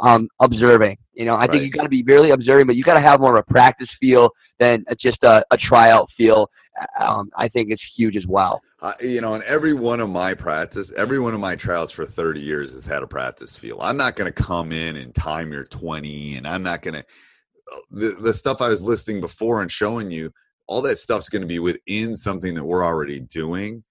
um, 0.00 0.28
observing. 0.42 0.98
You 1.14 1.24
know, 1.24 1.34
I 1.34 1.40
right. 1.40 1.50
think 1.50 1.62
you 1.62 1.70
got 1.70 1.84
to 1.84 1.88
be 1.88 2.02
really 2.02 2.30
observing, 2.30 2.66
but 2.66 2.76
you 2.76 2.84
got 2.84 2.96
to 2.96 3.02
have 3.02 3.20
more 3.20 3.34
of 3.34 3.44
a 3.48 3.52
practice 3.52 3.88
feel 4.00 4.30
than 4.58 4.84
just 5.00 5.18
a, 5.22 5.42
a 5.50 5.56
tryout 5.56 6.08
feel. 6.16 6.50
Um, 7.00 7.30
I 7.36 7.48
think 7.48 7.70
it's 7.70 7.82
huge 7.96 8.16
as 8.16 8.26
well. 8.26 8.60
Uh, 8.80 8.92
you 9.00 9.20
know, 9.20 9.34
in 9.34 9.42
every 9.44 9.72
one 9.72 10.00
of 10.00 10.08
my 10.08 10.34
practice, 10.34 10.92
every 10.96 11.18
one 11.18 11.34
of 11.34 11.40
my 11.40 11.56
trials 11.56 11.90
for 11.90 12.04
30 12.04 12.40
years 12.40 12.72
has 12.72 12.86
had 12.86 13.02
a 13.02 13.06
practice 13.06 13.56
feel. 13.56 13.80
I'm 13.80 13.96
not 13.96 14.16
going 14.16 14.32
to 14.32 14.42
come 14.42 14.72
in 14.72 14.96
and 14.96 15.14
time 15.14 15.52
your 15.52 15.64
20, 15.64 16.36
and 16.36 16.46
I'm 16.46 16.62
not 16.62 16.82
going 16.82 16.94
to, 16.94 17.00
uh, 17.00 17.78
the, 17.90 18.10
the 18.20 18.34
stuff 18.34 18.60
I 18.60 18.68
was 18.68 18.82
listing 18.82 19.20
before 19.20 19.62
and 19.62 19.70
showing 19.70 20.10
you, 20.10 20.32
all 20.66 20.82
that 20.82 20.98
stuff's 20.98 21.28
going 21.28 21.42
to 21.42 21.48
be 21.48 21.58
within 21.58 22.16
something 22.16 22.54
that 22.54 22.64
we're 22.64 22.84
already 22.84 23.20
doing. 23.20 23.82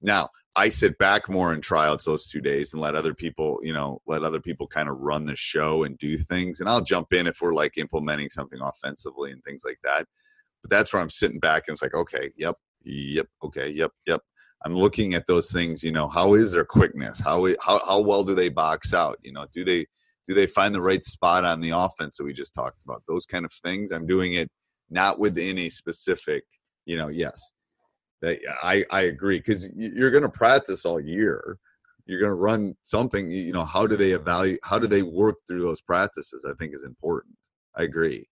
Now, 0.00 0.30
I 0.56 0.68
sit 0.68 0.98
back 0.98 1.28
more 1.28 1.54
in 1.54 1.60
tryouts 1.60 2.04
those 2.04 2.26
two 2.26 2.40
days 2.40 2.72
and 2.72 2.82
let 2.82 2.96
other 2.96 3.14
people, 3.14 3.60
you 3.62 3.72
know, 3.72 4.00
let 4.06 4.24
other 4.24 4.40
people 4.40 4.66
kind 4.66 4.88
of 4.88 4.98
run 4.98 5.24
the 5.24 5.36
show 5.36 5.84
and 5.84 5.96
do 5.98 6.18
things. 6.18 6.60
And 6.60 6.68
I'll 6.68 6.82
jump 6.82 7.12
in 7.12 7.26
if 7.26 7.40
we're 7.40 7.54
like 7.54 7.78
implementing 7.78 8.30
something 8.30 8.58
offensively 8.60 9.30
and 9.30 9.42
things 9.44 9.62
like 9.64 9.78
that. 9.84 10.06
But 10.62 10.70
that's 10.70 10.92
where 10.92 11.02
I'm 11.02 11.10
sitting 11.10 11.40
back 11.40 11.64
and 11.66 11.74
it's 11.74 11.82
like, 11.82 11.94
okay, 11.94 12.30
yep, 12.36 12.56
yep, 12.82 13.26
okay, 13.42 13.70
yep, 13.70 13.92
yep. 14.06 14.20
I'm 14.64 14.74
looking 14.74 15.14
at 15.14 15.26
those 15.26 15.50
things. 15.50 15.82
You 15.82 15.92
know, 15.92 16.08
how 16.08 16.34
is 16.34 16.52
their 16.52 16.64
quickness? 16.66 17.18
How 17.20 17.46
how 17.60 17.80
how 17.84 18.00
well 18.00 18.24
do 18.24 18.34
they 18.34 18.50
box 18.50 18.92
out? 18.92 19.18
You 19.22 19.32
know, 19.32 19.46
do 19.54 19.64
they 19.64 19.86
do 20.28 20.34
they 20.34 20.46
find 20.46 20.74
the 20.74 20.82
right 20.82 21.04
spot 21.04 21.44
on 21.44 21.60
the 21.60 21.70
offense 21.70 22.16
that 22.16 22.24
we 22.24 22.32
just 22.32 22.54
talked 22.54 22.78
about? 22.84 23.02
Those 23.08 23.26
kind 23.26 23.44
of 23.44 23.52
things. 23.64 23.90
I'm 23.90 24.06
doing 24.06 24.34
it 24.34 24.50
not 24.90 25.18
within 25.18 25.58
a 25.58 25.70
specific. 25.70 26.44
You 26.84 26.98
know, 26.98 27.08
yes, 27.08 27.52
that 28.22 28.38
I 28.62 28.84
I 28.90 29.02
agree 29.02 29.38
because 29.38 29.68
you're 29.74 30.10
going 30.10 30.22
to 30.22 30.28
practice 30.28 30.84
all 30.84 31.00
year. 31.00 31.58
You're 32.06 32.20
going 32.20 32.30
to 32.30 32.34
run 32.34 32.76
something. 32.84 33.30
You 33.30 33.52
know, 33.52 33.64
how 33.64 33.86
do 33.86 33.96
they 33.96 34.10
evaluate? 34.10 34.60
How 34.62 34.78
do 34.78 34.86
they 34.86 35.02
work 35.02 35.36
through 35.46 35.62
those 35.62 35.80
practices? 35.80 36.44
I 36.48 36.52
think 36.58 36.74
is 36.74 36.82
important. 36.82 37.34
I 37.76 37.84
agree. 37.84 38.28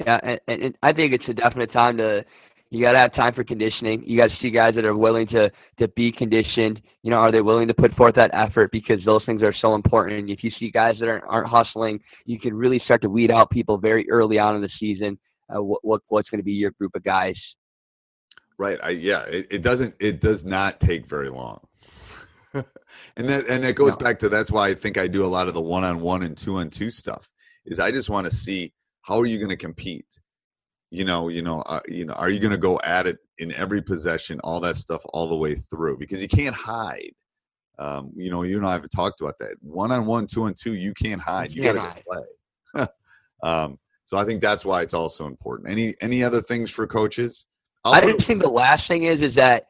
Yeah, 0.00 0.18
and, 0.22 0.62
and 0.62 0.78
I 0.82 0.92
think 0.92 1.12
it's 1.12 1.28
a 1.28 1.34
definite 1.34 1.72
time 1.72 1.96
to 1.98 2.24
you 2.70 2.82
got 2.82 2.92
to 2.92 2.98
have 2.98 3.14
time 3.14 3.34
for 3.34 3.44
conditioning. 3.44 4.02
You 4.06 4.18
got 4.18 4.28
to 4.28 4.36
see 4.42 4.50
guys 4.50 4.74
that 4.74 4.84
are 4.84 4.96
willing 4.96 5.26
to 5.28 5.50
to 5.78 5.88
be 5.88 6.12
conditioned. 6.12 6.80
You 7.02 7.10
know, 7.10 7.16
are 7.16 7.32
they 7.32 7.40
willing 7.40 7.68
to 7.68 7.74
put 7.74 7.94
forth 7.94 8.14
that 8.16 8.30
effort 8.34 8.70
because 8.72 8.98
those 9.04 9.22
things 9.24 9.42
are 9.42 9.54
so 9.60 9.74
important. 9.74 10.30
If 10.30 10.44
you 10.44 10.50
see 10.58 10.70
guys 10.70 10.96
that 11.00 11.08
aren't, 11.08 11.24
aren't 11.24 11.48
hustling, 11.48 12.00
you 12.26 12.38
can 12.38 12.54
really 12.54 12.80
start 12.84 13.00
to 13.02 13.08
weed 13.08 13.30
out 13.30 13.50
people 13.50 13.78
very 13.78 14.08
early 14.10 14.38
on 14.38 14.56
in 14.56 14.62
the 14.62 14.70
season. 14.78 15.18
Uh, 15.54 15.62
what, 15.62 15.80
what 15.82 16.00
what's 16.08 16.28
going 16.28 16.40
to 16.40 16.44
be 16.44 16.52
your 16.52 16.72
group 16.72 16.94
of 16.94 17.02
guys? 17.02 17.36
Right. 18.58 18.78
I, 18.82 18.90
yeah. 18.90 19.24
It, 19.24 19.46
it 19.50 19.62
doesn't. 19.62 19.94
It 19.98 20.20
does 20.20 20.44
not 20.44 20.78
take 20.80 21.06
very 21.06 21.30
long. 21.30 21.60
and 22.54 23.28
that 23.28 23.46
and 23.46 23.64
that 23.64 23.76
goes 23.76 23.92
no. 23.92 23.98
back 23.98 24.18
to 24.18 24.28
that's 24.28 24.50
why 24.50 24.68
I 24.68 24.74
think 24.74 24.98
I 24.98 25.08
do 25.08 25.24
a 25.24 25.26
lot 25.26 25.48
of 25.48 25.54
the 25.54 25.60
one 25.60 25.84
on 25.84 26.00
one 26.00 26.22
and 26.22 26.36
two 26.36 26.56
on 26.56 26.68
two 26.68 26.90
stuff. 26.90 27.26
Is 27.64 27.80
I 27.80 27.92
just 27.92 28.10
want 28.10 28.26
to 28.26 28.34
see 28.34 28.74
how 29.08 29.18
are 29.18 29.26
you 29.26 29.38
going 29.38 29.48
to 29.48 29.56
compete? 29.56 30.06
You 30.90 31.04
know 31.04 31.28
you 31.28 31.42
know 31.42 31.60
uh, 31.62 31.80
you 31.86 32.04
know 32.04 32.14
are 32.14 32.30
you 32.30 32.40
going 32.40 32.52
to 32.52 32.58
go 32.58 32.80
at 32.82 33.06
it 33.06 33.18
in 33.38 33.52
every 33.52 33.82
possession 33.82 34.40
all 34.42 34.60
that 34.60 34.76
stuff 34.76 35.02
all 35.10 35.28
the 35.28 35.36
way 35.36 35.56
through? 35.70 35.98
Because 35.98 36.22
you 36.22 36.28
can't 36.28 36.54
hide. 36.54 37.12
Um, 37.78 38.10
you 38.16 38.30
know 38.30 38.42
you 38.42 38.56
and 38.56 38.66
i 38.66 38.72
have 38.72 38.88
talked 38.94 39.20
about 39.20 39.38
that. 39.40 39.54
One 39.60 39.92
on 39.92 40.06
one 40.06 40.26
two 40.26 40.44
on 40.44 40.54
two 40.54 40.74
you 40.74 40.94
can't 40.94 41.20
hide. 41.20 41.50
You, 41.50 41.62
you 41.62 41.72
got 41.72 41.96
to 41.96 42.02
play. 42.02 42.86
Um, 43.40 43.78
so 44.04 44.16
i 44.16 44.24
think 44.24 44.42
that's 44.42 44.64
why 44.64 44.82
it's 44.82 44.94
also 44.94 45.28
important. 45.28 45.70
Any 45.70 45.94
any 46.00 46.24
other 46.24 46.42
things 46.42 46.72
for 46.72 46.88
coaches? 46.88 47.46
I'll 47.84 47.92
i 47.94 48.00
just 48.00 48.26
think 48.26 48.42
the 48.42 48.48
last 48.48 48.82
thing 48.88 49.04
is 49.04 49.20
is 49.20 49.32
that 49.36 49.66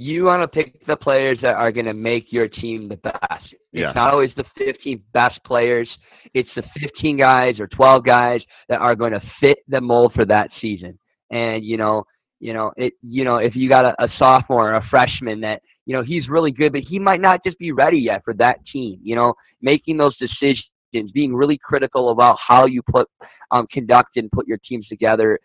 you 0.00 0.24
want 0.24 0.42
to 0.42 0.48
pick 0.48 0.86
the 0.86 0.96
players 0.96 1.38
that 1.42 1.56
are 1.56 1.72
going 1.72 1.86
to 1.86 1.92
make 1.92 2.32
your 2.32 2.46
team 2.46 2.88
the 2.88 2.96
best. 2.96 3.44
It's 3.72 3.82
yes. 3.82 3.94
not 3.96 4.14
always 4.14 4.30
the 4.36 4.44
15 4.56 5.02
best 5.12 5.40
players. 5.44 5.88
It's 6.34 6.48
the 6.54 6.62
15 6.80 7.18
guys 7.18 7.58
or 7.58 7.66
12 7.66 8.04
guys 8.04 8.40
that 8.68 8.78
are 8.80 8.94
going 8.94 9.12
to 9.12 9.20
fit 9.42 9.58
the 9.66 9.80
mold 9.80 10.12
for 10.14 10.24
that 10.26 10.50
season. 10.60 11.00
And 11.30 11.64
you 11.64 11.76
know, 11.76 12.04
you 12.38 12.54
know, 12.54 12.72
it. 12.76 12.94
You 13.02 13.24
know, 13.24 13.36
if 13.36 13.56
you 13.56 13.68
got 13.68 13.84
a, 13.84 14.04
a 14.04 14.08
sophomore 14.18 14.72
or 14.72 14.76
a 14.76 14.86
freshman 14.88 15.40
that 15.40 15.62
you 15.84 15.94
know 15.94 16.02
he's 16.02 16.28
really 16.28 16.52
good, 16.52 16.72
but 16.72 16.82
he 16.88 16.98
might 16.98 17.20
not 17.20 17.40
just 17.44 17.58
be 17.58 17.72
ready 17.72 17.98
yet 17.98 18.22
for 18.24 18.34
that 18.34 18.60
team. 18.72 19.00
You 19.02 19.16
know, 19.16 19.34
making 19.60 19.96
those 19.96 20.16
decisions, 20.16 21.10
being 21.12 21.34
really 21.34 21.58
critical 21.58 22.10
about 22.10 22.38
how 22.46 22.66
you 22.66 22.82
put 22.88 23.08
um, 23.50 23.66
conduct 23.72 24.16
and 24.16 24.30
put 24.30 24.46
your 24.46 24.58
teams 24.66 24.86
together 24.86 25.40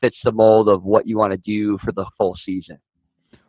fits 0.00 0.16
the 0.24 0.32
mold 0.32 0.68
of 0.68 0.84
what 0.84 1.06
you 1.06 1.18
want 1.18 1.32
to 1.32 1.36
do 1.38 1.78
for 1.84 1.92
the 1.92 2.06
full 2.16 2.34
season. 2.46 2.78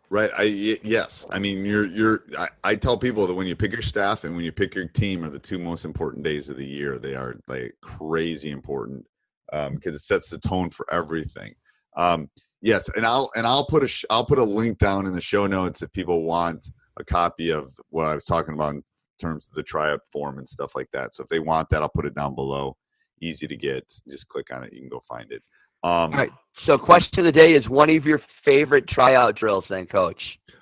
Right. 0.10 0.32
I 0.38 0.44
yes. 0.44 1.26
I 1.32 1.40
mean, 1.40 1.66
you're 1.66 1.86
you're. 1.86 2.24
I, 2.38 2.48
I, 2.64 2.76
tell 2.76 2.98
people 2.98 3.28
that 3.28 3.34
when 3.34 3.46
you 3.46 3.58
pick 3.58 3.74
your 3.74 3.82
staff 3.82 4.24
and 4.24 4.34
when 4.36 4.46
you 4.46 4.54
pick 4.54 4.74
your 4.74 4.88
team 4.88 5.26
are 5.26 5.30
the 5.30 5.38
two 5.38 5.60
most 5.60 5.84
important 5.84 6.24
days 6.24 6.48
of 6.48 6.56
the 6.56 6.66
year. 6.66 6.98
They 6.98 7.14
are 7.14 7.36
like 7.48 7.76
crazy 7.82 8.52
important 8.52 9.06
because 9.52 9.68
um, 9.68 9.80
it 9.84 10.00
sets 10.00 10.30
the 10.30 10.38
tone 10.38 10.70
for 10.70 10.86
everything. 10.94 11.54
Um, 11.98 12.30
yes, 12.62 12.88
and 12.96 13.06
I'll 13.06 13.32
and 13.36 13.46
I'll 13.46 13.66
put 13.66 13.84
a 13.84 14.06
I'll 14.10 14.26
put 14.26 14.40
a 14.40 14.44
link 14.44 14.78
down 14.78 15.08
in 15.08 15.14
the 15.14 15.20
show 15.20 15.46
notes 15.46 15.82
if 15.82 15.92
people 15.92 16.24
want 16.24 16.70
a 16.98 17.04
copy 17.04 17.52
of 17.52 17.78
what 17.90 18.06
I 18.06 18.16
was 18.16 18.24
talking 18.24 18.54
about 18.54 18.76
in 18.76 18.84
terms 19.20 19.50
of 19.50 19.56
the 19.56 19.64
tryout 19.64 20.00
form 20.14 20.38
and 20.38 20.48
stuff 20.48 20.74
like 20.74 20.90
that. 20.94 21.16
So 21.16 21.24
if 21.24 21.30
they 21.30 21.40
want 21.40 21.70
that, 21.70 21.82
I'll 21.82 21.90
put 21.90 22.06
it 22.06 22.16
down 22.16 22.34
below. 22.34 22.78
Easy 23.22 23.46
to 23.46 23.58
get. 23.58 23.92
Just 24.10 24.30
click 24.30 24.54
on 24.54 24.64
it. 24.64 24.72
You 24.72 24.80
can 24.80 24.90
go 24.90 25.04
find 25.06 25.32
it. 25.34 25.44
Um, 25.84 25.92
All 25.92 26.10
right. 26.10 26.32
So, 26.66 26.76
question 26.76 27.26
of 27.26 27.34
the 27.34 27.40
day 27.40 27.54
is 27.54 27.68
one 27.70 27.90
of 27.90 28.06
your 28.06 28.20
favorite 28.44 28.88
tryout 28.88 29.36
drills, 29.38 29.64
then, 29.70 29.86
Coach. 29.86 30.22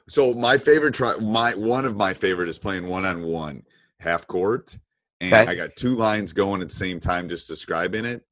So, 0.10 0.34
my 0.34 0.58
favorite 0.58 0.94
try, 0.94 1.16
my 1.16 1.56
one 1.56 1.86
of 1.86 1.96
my 1.96 2.14
favorite 2.14 2.50
is 2.50 2.60
playing 2.60 2.88
one 2.88 3.06
on 3.06 3.24
one 3.24 3.64
half 4.00 4.28
court, 4.28 4.78
and 5.22 5.34
okay. 5.34 5.52
I 5.52 5.56
got 5.56 5.76
two 5.78 5.96
lines 5.96 6.34
going 6.34 6.62
at 6.62 6.70
the 6.70 6.76
same 6.76 7.00
time, 7.00 7.30
just 7.30 7.48
describing 7.48 8.06
it. 8.06 8.24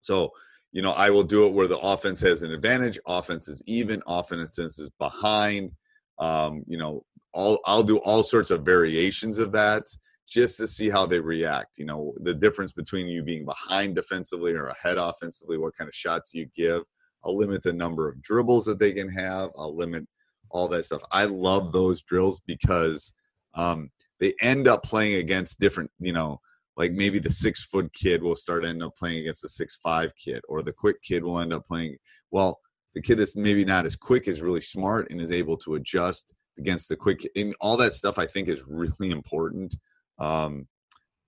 So, 0.00 0.30
you 0.72 0.82
know, 0.82 0.92
I 0.92 1.10
will 1.10 1.22
do 1.22 1.46
it 1.46 1.52
where 1.52 1.68
the 1.68 1.78
offense 1.78 2.20
has 2.20 2.42
an 2.42 2.52
advantage, 2.52 2.98
offense 3.06 3.48
is 3.48 3.62
even, 3.66 4.02
offense 4.06 4.58
is 4.58 4.90
behind. 4.98 5.72
Um, 6.18 6.64
you 6.66 6.78
know, 6.78 7.04
all 7.32 7.58
I'll 7.66 7.82
do 7.82 7.98
all 7.98 8.22
sorts 8.22 8.50
of 8.50 8.64
variations 8.64 9.38
of 9.38 9.52
that 9.52 9.84
just 10.28 10.56
to 10.56 10.66
see 10.66 10.88
how 10.88 11.06
they 11.06 11.20
react. 11.20 11.78
You 11.78 11.86
know, 11.86 12.14
the 12.22 12.34
difference 12.34 12.72
between 12.72 13.06
you 13.06 13.22
being 13.22 13.44
behind 13.44 13.94
defensively 13.94 14.52
or 14.52 14.66
ahead 14.66 14.98
offensively, 14.98 15.58
what 15.58 15.76
kind 15.76 15.88
of 15.88 15.94
shots 15.94 16.34
you 16.34 16.46
give. 16.54 16.82
I'll 17.24 17.36
limit 17.36 17.62
the 17.62 17.72
number 17.72 18.08
of 18.08 18.20
dribbles 18.22 18.66
that 18.66 18.78
they 18.78 18.92
can 18.92 19.08
have. 19.08 19.50
I'll 19.56 19.74
limit 19.74 20.06
all 20.50 20.68
that 20.68 20.84
stuff. 20.84 21.02
I 21.10 21.24
love 21.24 21.72
those 21.72 22.02
drills 22.02 22.40
because 22.46 23.12
um, 23.54 23.90
they 24.20 24.34
end 24.40 24.68
up 24.68 24.82
playing 24.82 25.16
against 25.16 25.58
different, 25.58 25.90
you 25.98 26.12
know, 26.12 26.40
like 26.76 26.92
maybe 26.92 27.18
the 27.18 27.30
six 27.30 27.64
foot 27.64 27.92
kid 27.94 28.22
will 28.22 28.36
start 28.36 28.64
end 28.64 28.82
up 28.82 28.96
playing 28.96 29.20
against 29.20 29.42
the 29.42 29.48
six 29.48 29.78
five 29.82 30.12
kid, 30.16 30.42
or 30.48 30.62
the 30.62 30.72
quick 30.72 31.00
kid 31.02 31.22
will 31.22 31.38
end 31.38 31.52
up 31.52 31.66
playing. 31.66 31.96
Well, 32.30 32.60
the 32.94 33.02
kid 33.02 33.18
that's 33.18 33.36
maybe 33.36 33.64
not 33.64 33.86
as 33.86 33.96
quick 33.96 34.28
is 34.28 34.40
really 34.42 34.60
smart 34.60 35.10
and 35.10 35.20
is 35.20 35.30
able 35.30 35.56
to 35.58 35.76
adjust 35.76 36.32
against 36.58 36.88
the 36.88 36.96
quick. 36.96 37.28
And 37.36 37.54
all 37.60 37.76
that 37.76 37.94
stuff 37.94 38.18
I 38.18 38.26
think 38.26 38.48
is 38.48 38.66
really 38.66 39.10
important 39.10 39.74
um, 40.18 40.66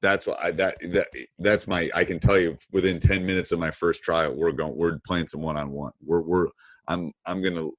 that's 0.03 0.27
what 0.27 0.43
I 0.43 0.51
that 0.53 0.77
that 0.91 1.09
that's 1.39 1.67
my 1.67 1.91
I 1.95 2.05
can 2.05 2.21
tell 2.21 2.39
you 2.39 2.57
within 2.71 3.01
10 3.01 3.25
minutes 3.25 3.53
of 3.53 3.59
my 3.59 3.71
first 3.71 4.03
trial 4.03 4.35
we're 4.37 4.53
going 4.53 4.77
we're 4.77 4.99
playing 5.07 5.27
some 5.27 5.41
one 5.41 5.57
on 5.57 5.71
one. 5.71 5.93
We're 6.05 6.21
we're 6.21 6.49
I'm 6.87 7.13
I'm 7.25 7.43
going 7.43 7.57
to 7.57 7.73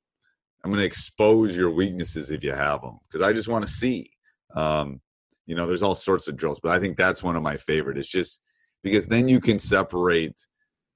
I'm 0.63 0.73
to 0.73 0.79
expose 0.79 1.55
your 1.55 1.71
weaknesses 1.71 2.31
if 2.31 2.43
you 2.43 2.51
have 2.51 2.81
them 2.81 2.97
because 3.07 3.25
I 3.25 3.33
just 3.33 3.47
want 3.47 3.65
to 3.65 3.71
see 3.71 4.11
um 4.55 4.99
you 5.45 5.55
know 5.55 5.67
there's 5.67 5.83
all 5.83 5.95
sorts 5.95 6.27
of 6.27 6.35
drills 6.35 6.59
but 6.61 6.71
I 6.71 6.79
think 6.79 6.97
that's 6.97 7.23
one 7.23 7.35
of 7.35 7.43
my 7.43 7.57
favorite. 7.57 7.97
It's 7.97 8.09
just 8.09 8.41
because 8.83 9.05
then 9.05 9.27
you 9.27 9.39
can 9.39 9.59
separate 9.59 10.35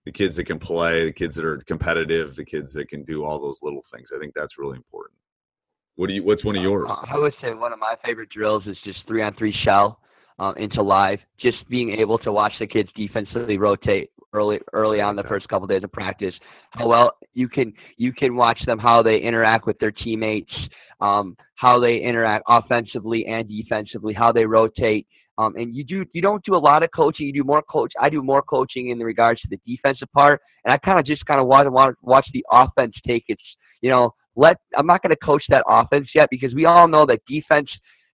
the 0.06 0.12
kids 0.12 0.36
that 0.38 0.46
can 0.46 0.60
play, 0.60 1.06
the 1.06 1.14
kids 1.14 1.36
that 1.36 1.46
are 1.46 1.58
competitive, 1.68 2.36
the 2.36 2.46
kids 2.46 2.74
that 2.74 2.90
can 2.90 3.04
do 3.04 3.24
all 3.24 3.40
those 3.40 3.60
little 3.62 3.84
things. 3.94 4.12
I 4.16 4.20
think 4.20 4.34
that's 4.34 4.58
really 4.58 4.78
important. 4.78 5.18
What 5.96 6.08
do 6.08 6.16
you? 6.16 6.24
What's 6.24 6.44
one 6.44 6.56
of 6.56 6.64
yours? 6.64 6.92
I 7.08 7.18
would 7.18 7.34
say 7.42 7.54
one 7.54 7.74
of 7.74 7.80
my 7.80 7.96
favorite 8.04 8.30
drills 8.30 8.64
is 8.66 8.78
just 8.84 9.00
three 9.08 9.22
on 9.22 9.36
three 9.36 9.54
shell 9.64 10.00
um, 10.42 10.58
into 10.58 10.82
live. 10.82 11.20
Just 11.40 11.58
being 11.70 11.92
able 11.92 12.18
to 12.20 12.32
watch 12.32 12.54
the 12.60 12.68
kids 12.68 12.90
defensively 12.96 13.58
rotate 13.58 14.10
early 14.34 14.60
early 14.74 15.02
on 15.02 15.16
the 15.16 15.24
first 15.24 15.48
couple 15.48 15.66
of 15.66 15.70
days 15.70 15.84
of 15.84 15.92
practice. 15.92 16.34
How 16.72 16.88
well 16.88 17.12
you 17.34 17.48
can 17.48 17.74
you 17.98 18.12
can 18.12 18.36
watch 18.36 18.60
them 18.66 18.80
how 18.80 19.04
they 19.04 19.18
interact 19.18 19.68
with 19.68 19.78
their 19.80 19.92
teammates, 19.92 20.52
um, 21.00 21.38
how 21.56 21.80
they 21.80 21.98
interact 21.98 22.44
offensively 22.50 23.26
and 23.28 23.48
defensively, 23.48 24.14
how 24.14 24.32
they 24.32 24.46
rotate. 24.46 25.08
Um, 25.38 25.56
and 25.56 25.76
you 25.76 25.84
do 25.84 26.06
you 26.12 26.22
don't 26.22 26.44
do 26.44 26.56
a 26.56 26.58
lot 26.58 26.82
of 26.82 26.90
coaching. 26.96 27.28
You 27.28 27.34
do 27.34 27.44
more 27.44 27.62
coach. 27.62 27.94
I 28.02 28.10
do 28.10 28.24
more 28.24 28.42
coaching 28.42 28.90
in 28.90 29.00
regards 29.00 29.40
to 29.42 29.48
the 29.50 29.60
defensive 29.68 30.12
part, 30.12 30.42
and 30.66 30.74
I 30.74 30.78
kind 30.78 31.00
of 31.00 31.06
just 31.06 31.24
kind 31.26 31.40
of 31.40 31.46
want 31.46 31.66
to 31.66 31.96
watch 32.02 32.28
the 32.34 32.44
offense 32.52 32.96
take 33.06 33.26
its 33.28 33.44
you 33.82 33.92
know 33.92 34.16
let 34.36 34.58
I'm 34.76 34.88
not 34.88 35.04
going 35.04 35.12
to 35.12 35.26
coach 35.26 35.44
that 35.50 35.64
offense 35.68 36.08
yet 36.16 36.30
because 36.32 36.56
we 36.56 36.66
all 36.66 36.88
know 36.88 37.06
that 37.06 37.20
defense 37.28 37.70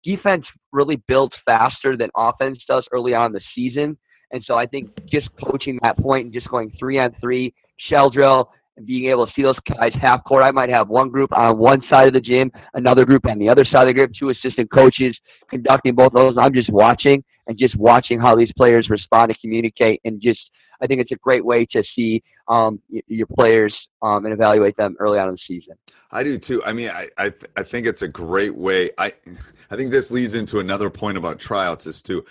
defense 0.05 0.45
really 0.71 1.01
builds 1.07 1.33
faster 1.45 1.97
than 1.97 2.09
offense 2.15 2.59
does 2.67 2.85
early 2.91 3.13
on 3.13 3.27
in 3.27 3.31
the 3.33 3.41
season. 3.55 3.97
And 4.31 4.43
so 4.45 4.55
I 4.55 4.65
think 4.65 4.89
just 5.09 5.29
coaching 5.43 5.79
that 5.83 5.97
point 5.97 6.25
and 6.25 6.33
just 6.33 6.50
going 6.50 6.71
three 6.79 7.00
on 7.00 7.15
three, 7.19 7.53
shell 7.89 8.09
drill, 8.09 8.51
and 8.77 8.85
being 8.85 9.09
able 9.09 9.25
to 9.25 9.31
see 9.35 9.41
those 9.41 9.55
guys 9.67 9.91
half 10.01 10.24
court. 10.25 10.43
I 10.43 10.51
might 10.51 10.69
have 10.69 10.89
one 10.89 11.09
group 11.09 11.31
on 11.31 11.57
one 11.57 11.81
side 11.91 12.07
of 12.07 12.13
the 12.13 12.19
gym, 12.19 12.51
another 12.74 13.05
group 13.05 13.25
on 13.25 13.39
the 13.39 13.50
other 13.50 13.63
side 13.65 13.88
of 13.88 13.95
the 13.95 14.01
gym, 14.01 14.12
two 14.17 14.29
assistant 14.29 14.69
coaches 14.71 15.17
conducting 15.50 15.95
both 15.95 16.13
of 16.13 16.21
those. 16.21 16.35
I'm 16.38 16.53
just 16.53 16.69
watching 16.69 17.24
and 17.47 17.57
just 17.57 17.75
watching 17.77 18.19
how 18.19 18.35
these 18.35 18.51
players 18.57 18.89
respond 18.89 19.29
and 19.29 19.39
communicate 19.39 20.01
and 20.03 20.21
just 20.21 20.39
I 20.81 20.88
think 20.88 21.01
it's 21.01 21.12
a 21.12 21.15
great 21.15 21.45
way 21.45 21.65
to 21.71 21.83
see 21.95 22.21
um, 22.50 22.81
your 23.07 23.27
players 23.27 23.74
um, 24.01 24.25
and 24.25 24.33
evaluate 24.33 24.75
them 24.75 24.97
early 25.00 25.17
on 25.19 25.29
in 25.29 25.35
the 25.35 25.39
season. 25.47 25.75
I 26.12 26.24
do 26.24 26.38
too. 26.38 26.63
I 26.63 26.74
mean, 26.74 26.89
I 26.89 27.07
I, 27.17 27.33
I 27.57 27.63
think 27.63 27.85
it's 27.85 28.01
a 28.01 28.07
great 28.07 28.55
way. 28.55 28.91
I 28.97 29.13
I 29.71 29.75
think 29.75 29.91
this 29.91 30.12
leads 30.12 30.33
into 30.33 30.59
another 30.59 30.89
point 30.89 31.17
about 31.17 31.39
tryouts 31.39 31.88
is 31.88 32.01
too. 32.01 32.25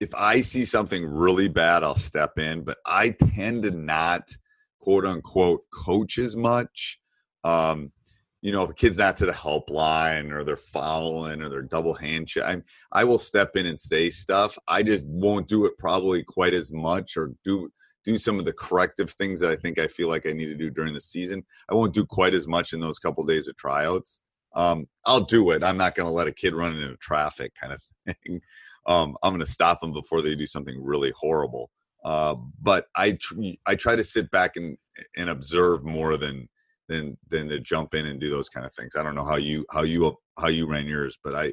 If 0.00 0.14
I 0.14 0.40
see 0.40 0.64
something 0.64 1.04
really 1.06 1.48
bad, 1.48 1.82
I'll 1.82 1.94
step 1.94 2.38
in, 2.38 2.62
but 2.62 2.78
I 2.84 3.10
tend 3.10 3.62
to 3.62 3.70
not 3.70 4.28
quote 4.80 5.06
unquote 5.06 5.62
coach 5.72 6.18
as 6.18 6.36
much. 6.36 6.98
Um, 7.42 7.92
you 8.42 8.52
know, 8.52 8.62
if 8.62 8.70
a 8.70 8.74
kid's 8.74 8.98
not 8.98 9.16
to 9.16 9.26
the 9.26 9.32
helpline 9.32 10.30
or 10.30 10.44
they're 10.44 10.58
fouling 10.58 11.40
or 11.40 11.48
they're 11.48 11.62
double 11.62 11.94
hand 11.94 12.28
check, 12.28 12.44
I, 12.44 12.60
I 12.92 13.04
will 13.04 13.18
step 13.18 13.56
in 13.56 13.64
and 13.64 13.80
say 13.80 14.10
stuff. 14.10 14.58
I 14.68 14.82
just 14.82 15.06
won't 15.06 15.48
do 15.48 15.64
it 15.64 15.78
probably 15.78 16.22
quite 16.22 16.52
as 16.52 16.70
much 16.70 17.16
or 17.16 17.32
do 17.42 17.70
do 18.04 18.18
some 18.18 18.38
of 18.38 18.44
the 18.44 18.52
corrective 18.52 19.10
things 19.12 19.40
that 19.40 19.50
I 19.50 19.56
think 19.56 19.78
I 19.78 19.86
feel 19.86 20.08
like 20.08 20.26
I 20.26 20.32
need 20.32 20.46
to 20.46 20.56
do 20.56 20.70
during 20.70 20.94
the 20.94 21.00
season. 21.00 21.42
I 21.70 21.74
won't 21.74 21.94
do 21.94 22.04
quite 22.04 22.34
as 22.34 22.46
much 22.46 22.72
in 22.72 22.80
those 22.80 22.98
couple 22.98 23.24
days 23.24 23.48
of 23.48 23.56
tryouts. 23.56 24.20
Um, 24.54 24.86
I'll 25.06 25.24
do 25.24 25.50
it. 25.50 25.64
I'm 25.64 25.76
not 25.76 25.94
going 25.94 26.06
to 26.06 26.12
let 26.12 26.28
a 26.28 26.32
kid 26.32 26.54
run 26.54 26.76
into 26.76 26.96
traffic 26.98 27.52
kind 27.60 27.72
of 27.72 27.80
thing. 28.26 28.40
Um, 28.86 29.16
I'm 29.22 29.32
going 29.32 29.44
to 29.44 29.50
stop 29.50 29.80
them 29.80 29.92
before 29.92 30.22
they 30.22 30.34
do 30.34 30.46
something 30.46 30.76
really 30.82 31.12
horrible. 31.18 31.70
Uh, 32.04 32.36
but 32.60 32.86
I 32.94 33.12
tr- 33.12 33.40
I 33.66 33.74
try 33.74 33.96
to 33.96 34.04
sit 34.04 34.30
back 34.30 34.56
and 34.56 34.76
and 35.16 35.30
observe 35.30 35.84
more 35.84 36.18
than 36.18 36.48
than 36.88 37.16
than 37.28 37.48
to 37.48 37.60
jump 37.60 37.94
in 37.94 38.06
and 38.06 38.20
do 38.20 38.28
those 38.28 38.50
kind 38.50 38.66
of 38.66 38.74
things. 38.74 38.94
I 38.94 39.02
don't 39.02 39.14
know 39.14 39.24
how 39.24 39.36
you 39.36 39.64
how 39.70 39.82
you 39.82 40.14
how 40.38 40.48
you 40.48 40.66
ran 40.66 40.86
yours, 40.86 41.18
but 41.24 41.34
I 41.34 41.52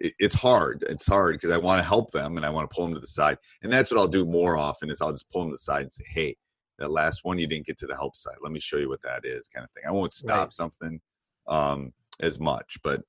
it, 0.00 0.14
it's 0.18 0.34
hard. 0.34 0.84
It's 0.88 1.06
hard 1.06 1.34
because 1.36 1.50
I 1.50 1.58
want 1.58 1.80
to 1.80 1.86
help 1.86 2.10
them 2.10 2.36
and 2.36 2.46
I 2.46 2.50
want 2.50 2.70
to 2.70 2.74
pull 2.74 2.86
them 2.86 2.94
to 2.94 3.00
the 3.00 3.06
side, 3.06 3.38
and 3.62 3.72
that's 3.72 3.90
what 3.90 3.98
I'll 4.00 4.08
do 4.08 4.24
more 4.24 4.56
often 4.56 4.90
is 4.90 5.00
I'll 5.00 5.12
just 5.12 5.30
pull 5.30 5.42
them 5.42 5.50
to 5.50 5.54
the 5.54 5.58
side 5.58 5.82
and 5.82 5.92
say, 5.92 6.04
hey. 6.08 6.36
That 6.80 6.92
last 6.92 7.24
one 7.24 7.40
you 7.40 7.48
didn't 7.48 7.66
get 7.66 7.76
to 7.80 7.88
the 7.88 7.96
help 7.96 8.14
side. 8.14 8.36
Let 8.40 8.52
me 8.52 8.60
show 8.60 8.76
you 8.76 8.88
what 8.88 9.02
that 9.02 9.24
is, 9.24 9.48
kind 9.48 9.64
of 9.64 9.70
thing. 9.72 9.82
I 9.84 9.90
won't 9.90 10.12
stop 10.12 10.38
Right. 10.44 10.52
something 10.52 11.00
um, 11.48 11.92
as 12.20 12.38
much, 12.38 12.78
but 12.84 13.02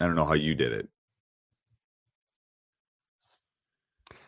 I 0.00 0.06
don't 0.06 0.14
know 0.14 0.22
how 0.24 0.34
you 0.34 0.54
did 0.54 0.70
it. 0.70 0.88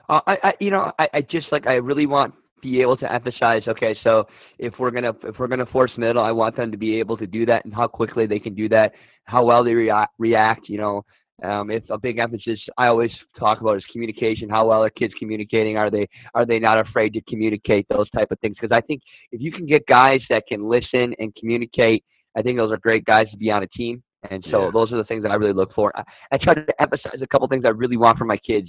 Uh, 0.08 0.20
I, 0.26 0.38
I, 0.42 0.54
you 0.58 0.72
know, 0.72 0.90
I, 0.98 1.08
I 1.14 1.20
just 1.20 1.52
like 1.52 1.68
I 1.68 1.74
really 1.74 2.06
want 2.06 2.34
be 2.62 2.80
able 2.80 2.96
to 2.98 3.12
emphasize. 3.12 3.62
Okay, 3.68 3.96
so 4.02 4.24
if 4.58 4.74
we're 4.78 4.90
gonna 4.90 5.12
if 5.24 5.38
we're 5.38 5.48
gonna 5.48 5.66
force 5.66 5.92
middle, 5.96 6.22
I 6.22 6.32
want 6.32 6.56
them 6.56 6.70
to 6.70 6.76
be 6.76 6.98
able 6.98 7.16
to 7.16 7.26
do 7.26 7.46
that 7.46 7.64
and 7.64 7.74
how 7.74 7.86
quickly 7.86 8.26
they 8.26 8.38
can 8.38 8.54
do 8.54 8.68
that, 8.70 8.92
how 9.24 9.44
well 9.44 9.64
they 9.64 9.74
react. 9.74 10.12
react 10.18 10.68
you 10.68 10.78
know, 10.78 11.04
um, 11.42 11.70
it's 11.70 11.86
a 11.90 11.98
big 11.98 12.18
emphasis. 12.18 12.58
I 12.76 12.88
always 12.88 13.12
talk 13.38 13.60
about 13.60 13.76
is 13.76 13.84
communication. 13.92 14.48
How 14.48 14.68
well 14.68 14.82
are 14.82 14.90
kids 14.90 15.14
communicating? 15.18 15.76
Are 15.76 15.90
they 15.90 16.08
are 16.34 16.44
they 16.44 16.58
not 16.58 16.78
afraid 16.78 17.12
to 17.14 17.20
communicate 17.22 17.86
those 17.88 18.10
type 18.10 18.30
of 18.30 18.38
things? 18.40 18.56
Because 18.60 18.74
I 18.74 18.80
think 18.80 19.02
if 19.30 19.40
you 19.40 19.52
can 19.52 19.66
get 19.66 19.86
guys 19.86 20.20
that 20.30 20.44
can 20.48 20.68
listen 20.68 21.14
and 21.18 21.34
communicate, 21.36 22.04
I 22.36 22.42
think 22.42 22.58
those 22.58 22.72
are 22.72 22.78
great 22.78 23.04
guys 23.04 23.30
to 23.30 23.36
be 23.36 23.50
on 23.50 23.62
a 23.62 23.68
team. 23.68 24.02
And 24.30 24.44
so 24.50 24.64
Yeah. 24.64 24.70
those 24.72 24.92
are 24.92 24.96
the 24.96 25.04
things 25.04 25.22
that 25.22 25.30
I 25.30 25.36
really 25.36 25.52
look 25.52 25.72
for. 25.74 25.96
I, 25.96 26.02
I 26.32 26.38
try 26.38 26.54
to 26.54 26.82
emphasize 26.82 27.22
a 27.22 27.26
couple 27.28 27.46
things 27.46 27.64
I 27.64 27.68
really 27.68 27.96
want 27.96 28.18
from 28.18 28.26
my 28.26 28.36
kids 28.38 28.68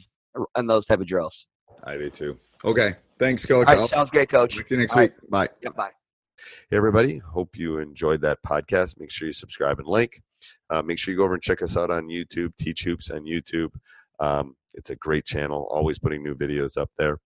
on 0.55 0.67
those 0.67 0.86
type 0.86 1.00
of 1.00 1.08
drills. 1.08 1.34
I 1.84 1.98
do 1.98 2.10
too. 2.12 2.38
Okay. 2.63 2.92
Thanks, 3.18 3.46
Coach. 3.46 3.68
All 3.68 3.75
right, 3.75 3.89
sounds 3.89 4.10
great, 4.12 4.30
Coach. 4.30 4.56
talk 4.56 4.66
to 4.66 4.75
you 4.75 4.80
next 4.80 4.94
All 4.94 5.00
right. 5.00 5.12
week. 5.22 5.30
Bye. 5.30 5.48
Yep, 5.63 5.75
bye. 5.75 5.89
Hey, 6.70 6.78
everybody. 6.78 7.18
Hope 7.18 7.58
you 7.58 7.80
enjoyed 7.80 8.22
that 8.22 8.39
podcast. 8.46 9.00
Make 9.00 9.12
sure 9.12 9.28
you 9.28 9.34
subscribe 9.34 9.80
and 9.80 9.88
like. 9.88 10.22
Uh, 10.70 10.82
make 10.82 10.98
sure 10.98 11.12
you 11.12 11.18
go 11.18 11.25
over 11.25 11.34
and 11.34 11.44
check 11.44 11.62
us 11.62 11.75
out 11.75 11.92
on 11.92 12.08
YouTube, 12.08 12.54
Teach 12.58 12.84
Hoops 12.84 13.10
on 13.12 13.25
YouTube. 13.25 13.72
Um, 14.22 14.56
it's 14.74 14.89
a 14.89 14.96
great 14.96 15.25
channel, 15.25 15.68
always 15.72 16.00
putting 16.00 16.24
new 16.24 16.36
videos 16.36 16.78
up 16.78 16.89
there. 16.98 17.20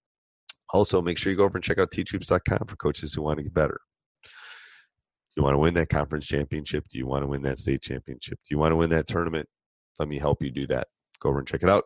Also, 0.72 1.02
make 1.02 1.18
sure 1.20 1.32
you 1.32 1.38
go 1.38 1.44
over 1.44 1.58
and 1.58 1.64
check 1.64 1.78
out 1.78 1.92
teachhoops.com 1.92 2.68
for 2.68 2.76
coaches 2.78 3.14
who 3.14 3.22
want 3.22 3.38
to 3.38 3.44
get 3.44 3.54
better. 3.54 3.80
Do 4.24 4.30
you 5.38 5.44
want 5.44 5.54
to 5.54 5.60
win 5.60 5.74
that 5.76 5.90
conference 5.90 6.26
championship? 6.26 6.86
Do 6.90 6.98
you 6.98 7.06
want 7.06 7.24
to 7.24 7.28
win 7.28 7.42
that 7.44 7.60
state 7.60 7.82
championship? 7.82 8.38
Do 8.40 8.48
you 8.50 8.58
want 8.58 8.72
to 8.72 8.76
win 8.76 8.90
that 8.92 9.08
tournament? 9.08 9.48
Let 10.00 10.08
me 10.08 10.18
help 10.18 10.42
you 10.42 10.50
do 10.50 10.66
that. 10.68 10.88
Go 11.20 11.30
over 11.30 11.40
and 11.40 11.48
check 11.48 11.62
it 11.64 11.70
out. 11.70 11.86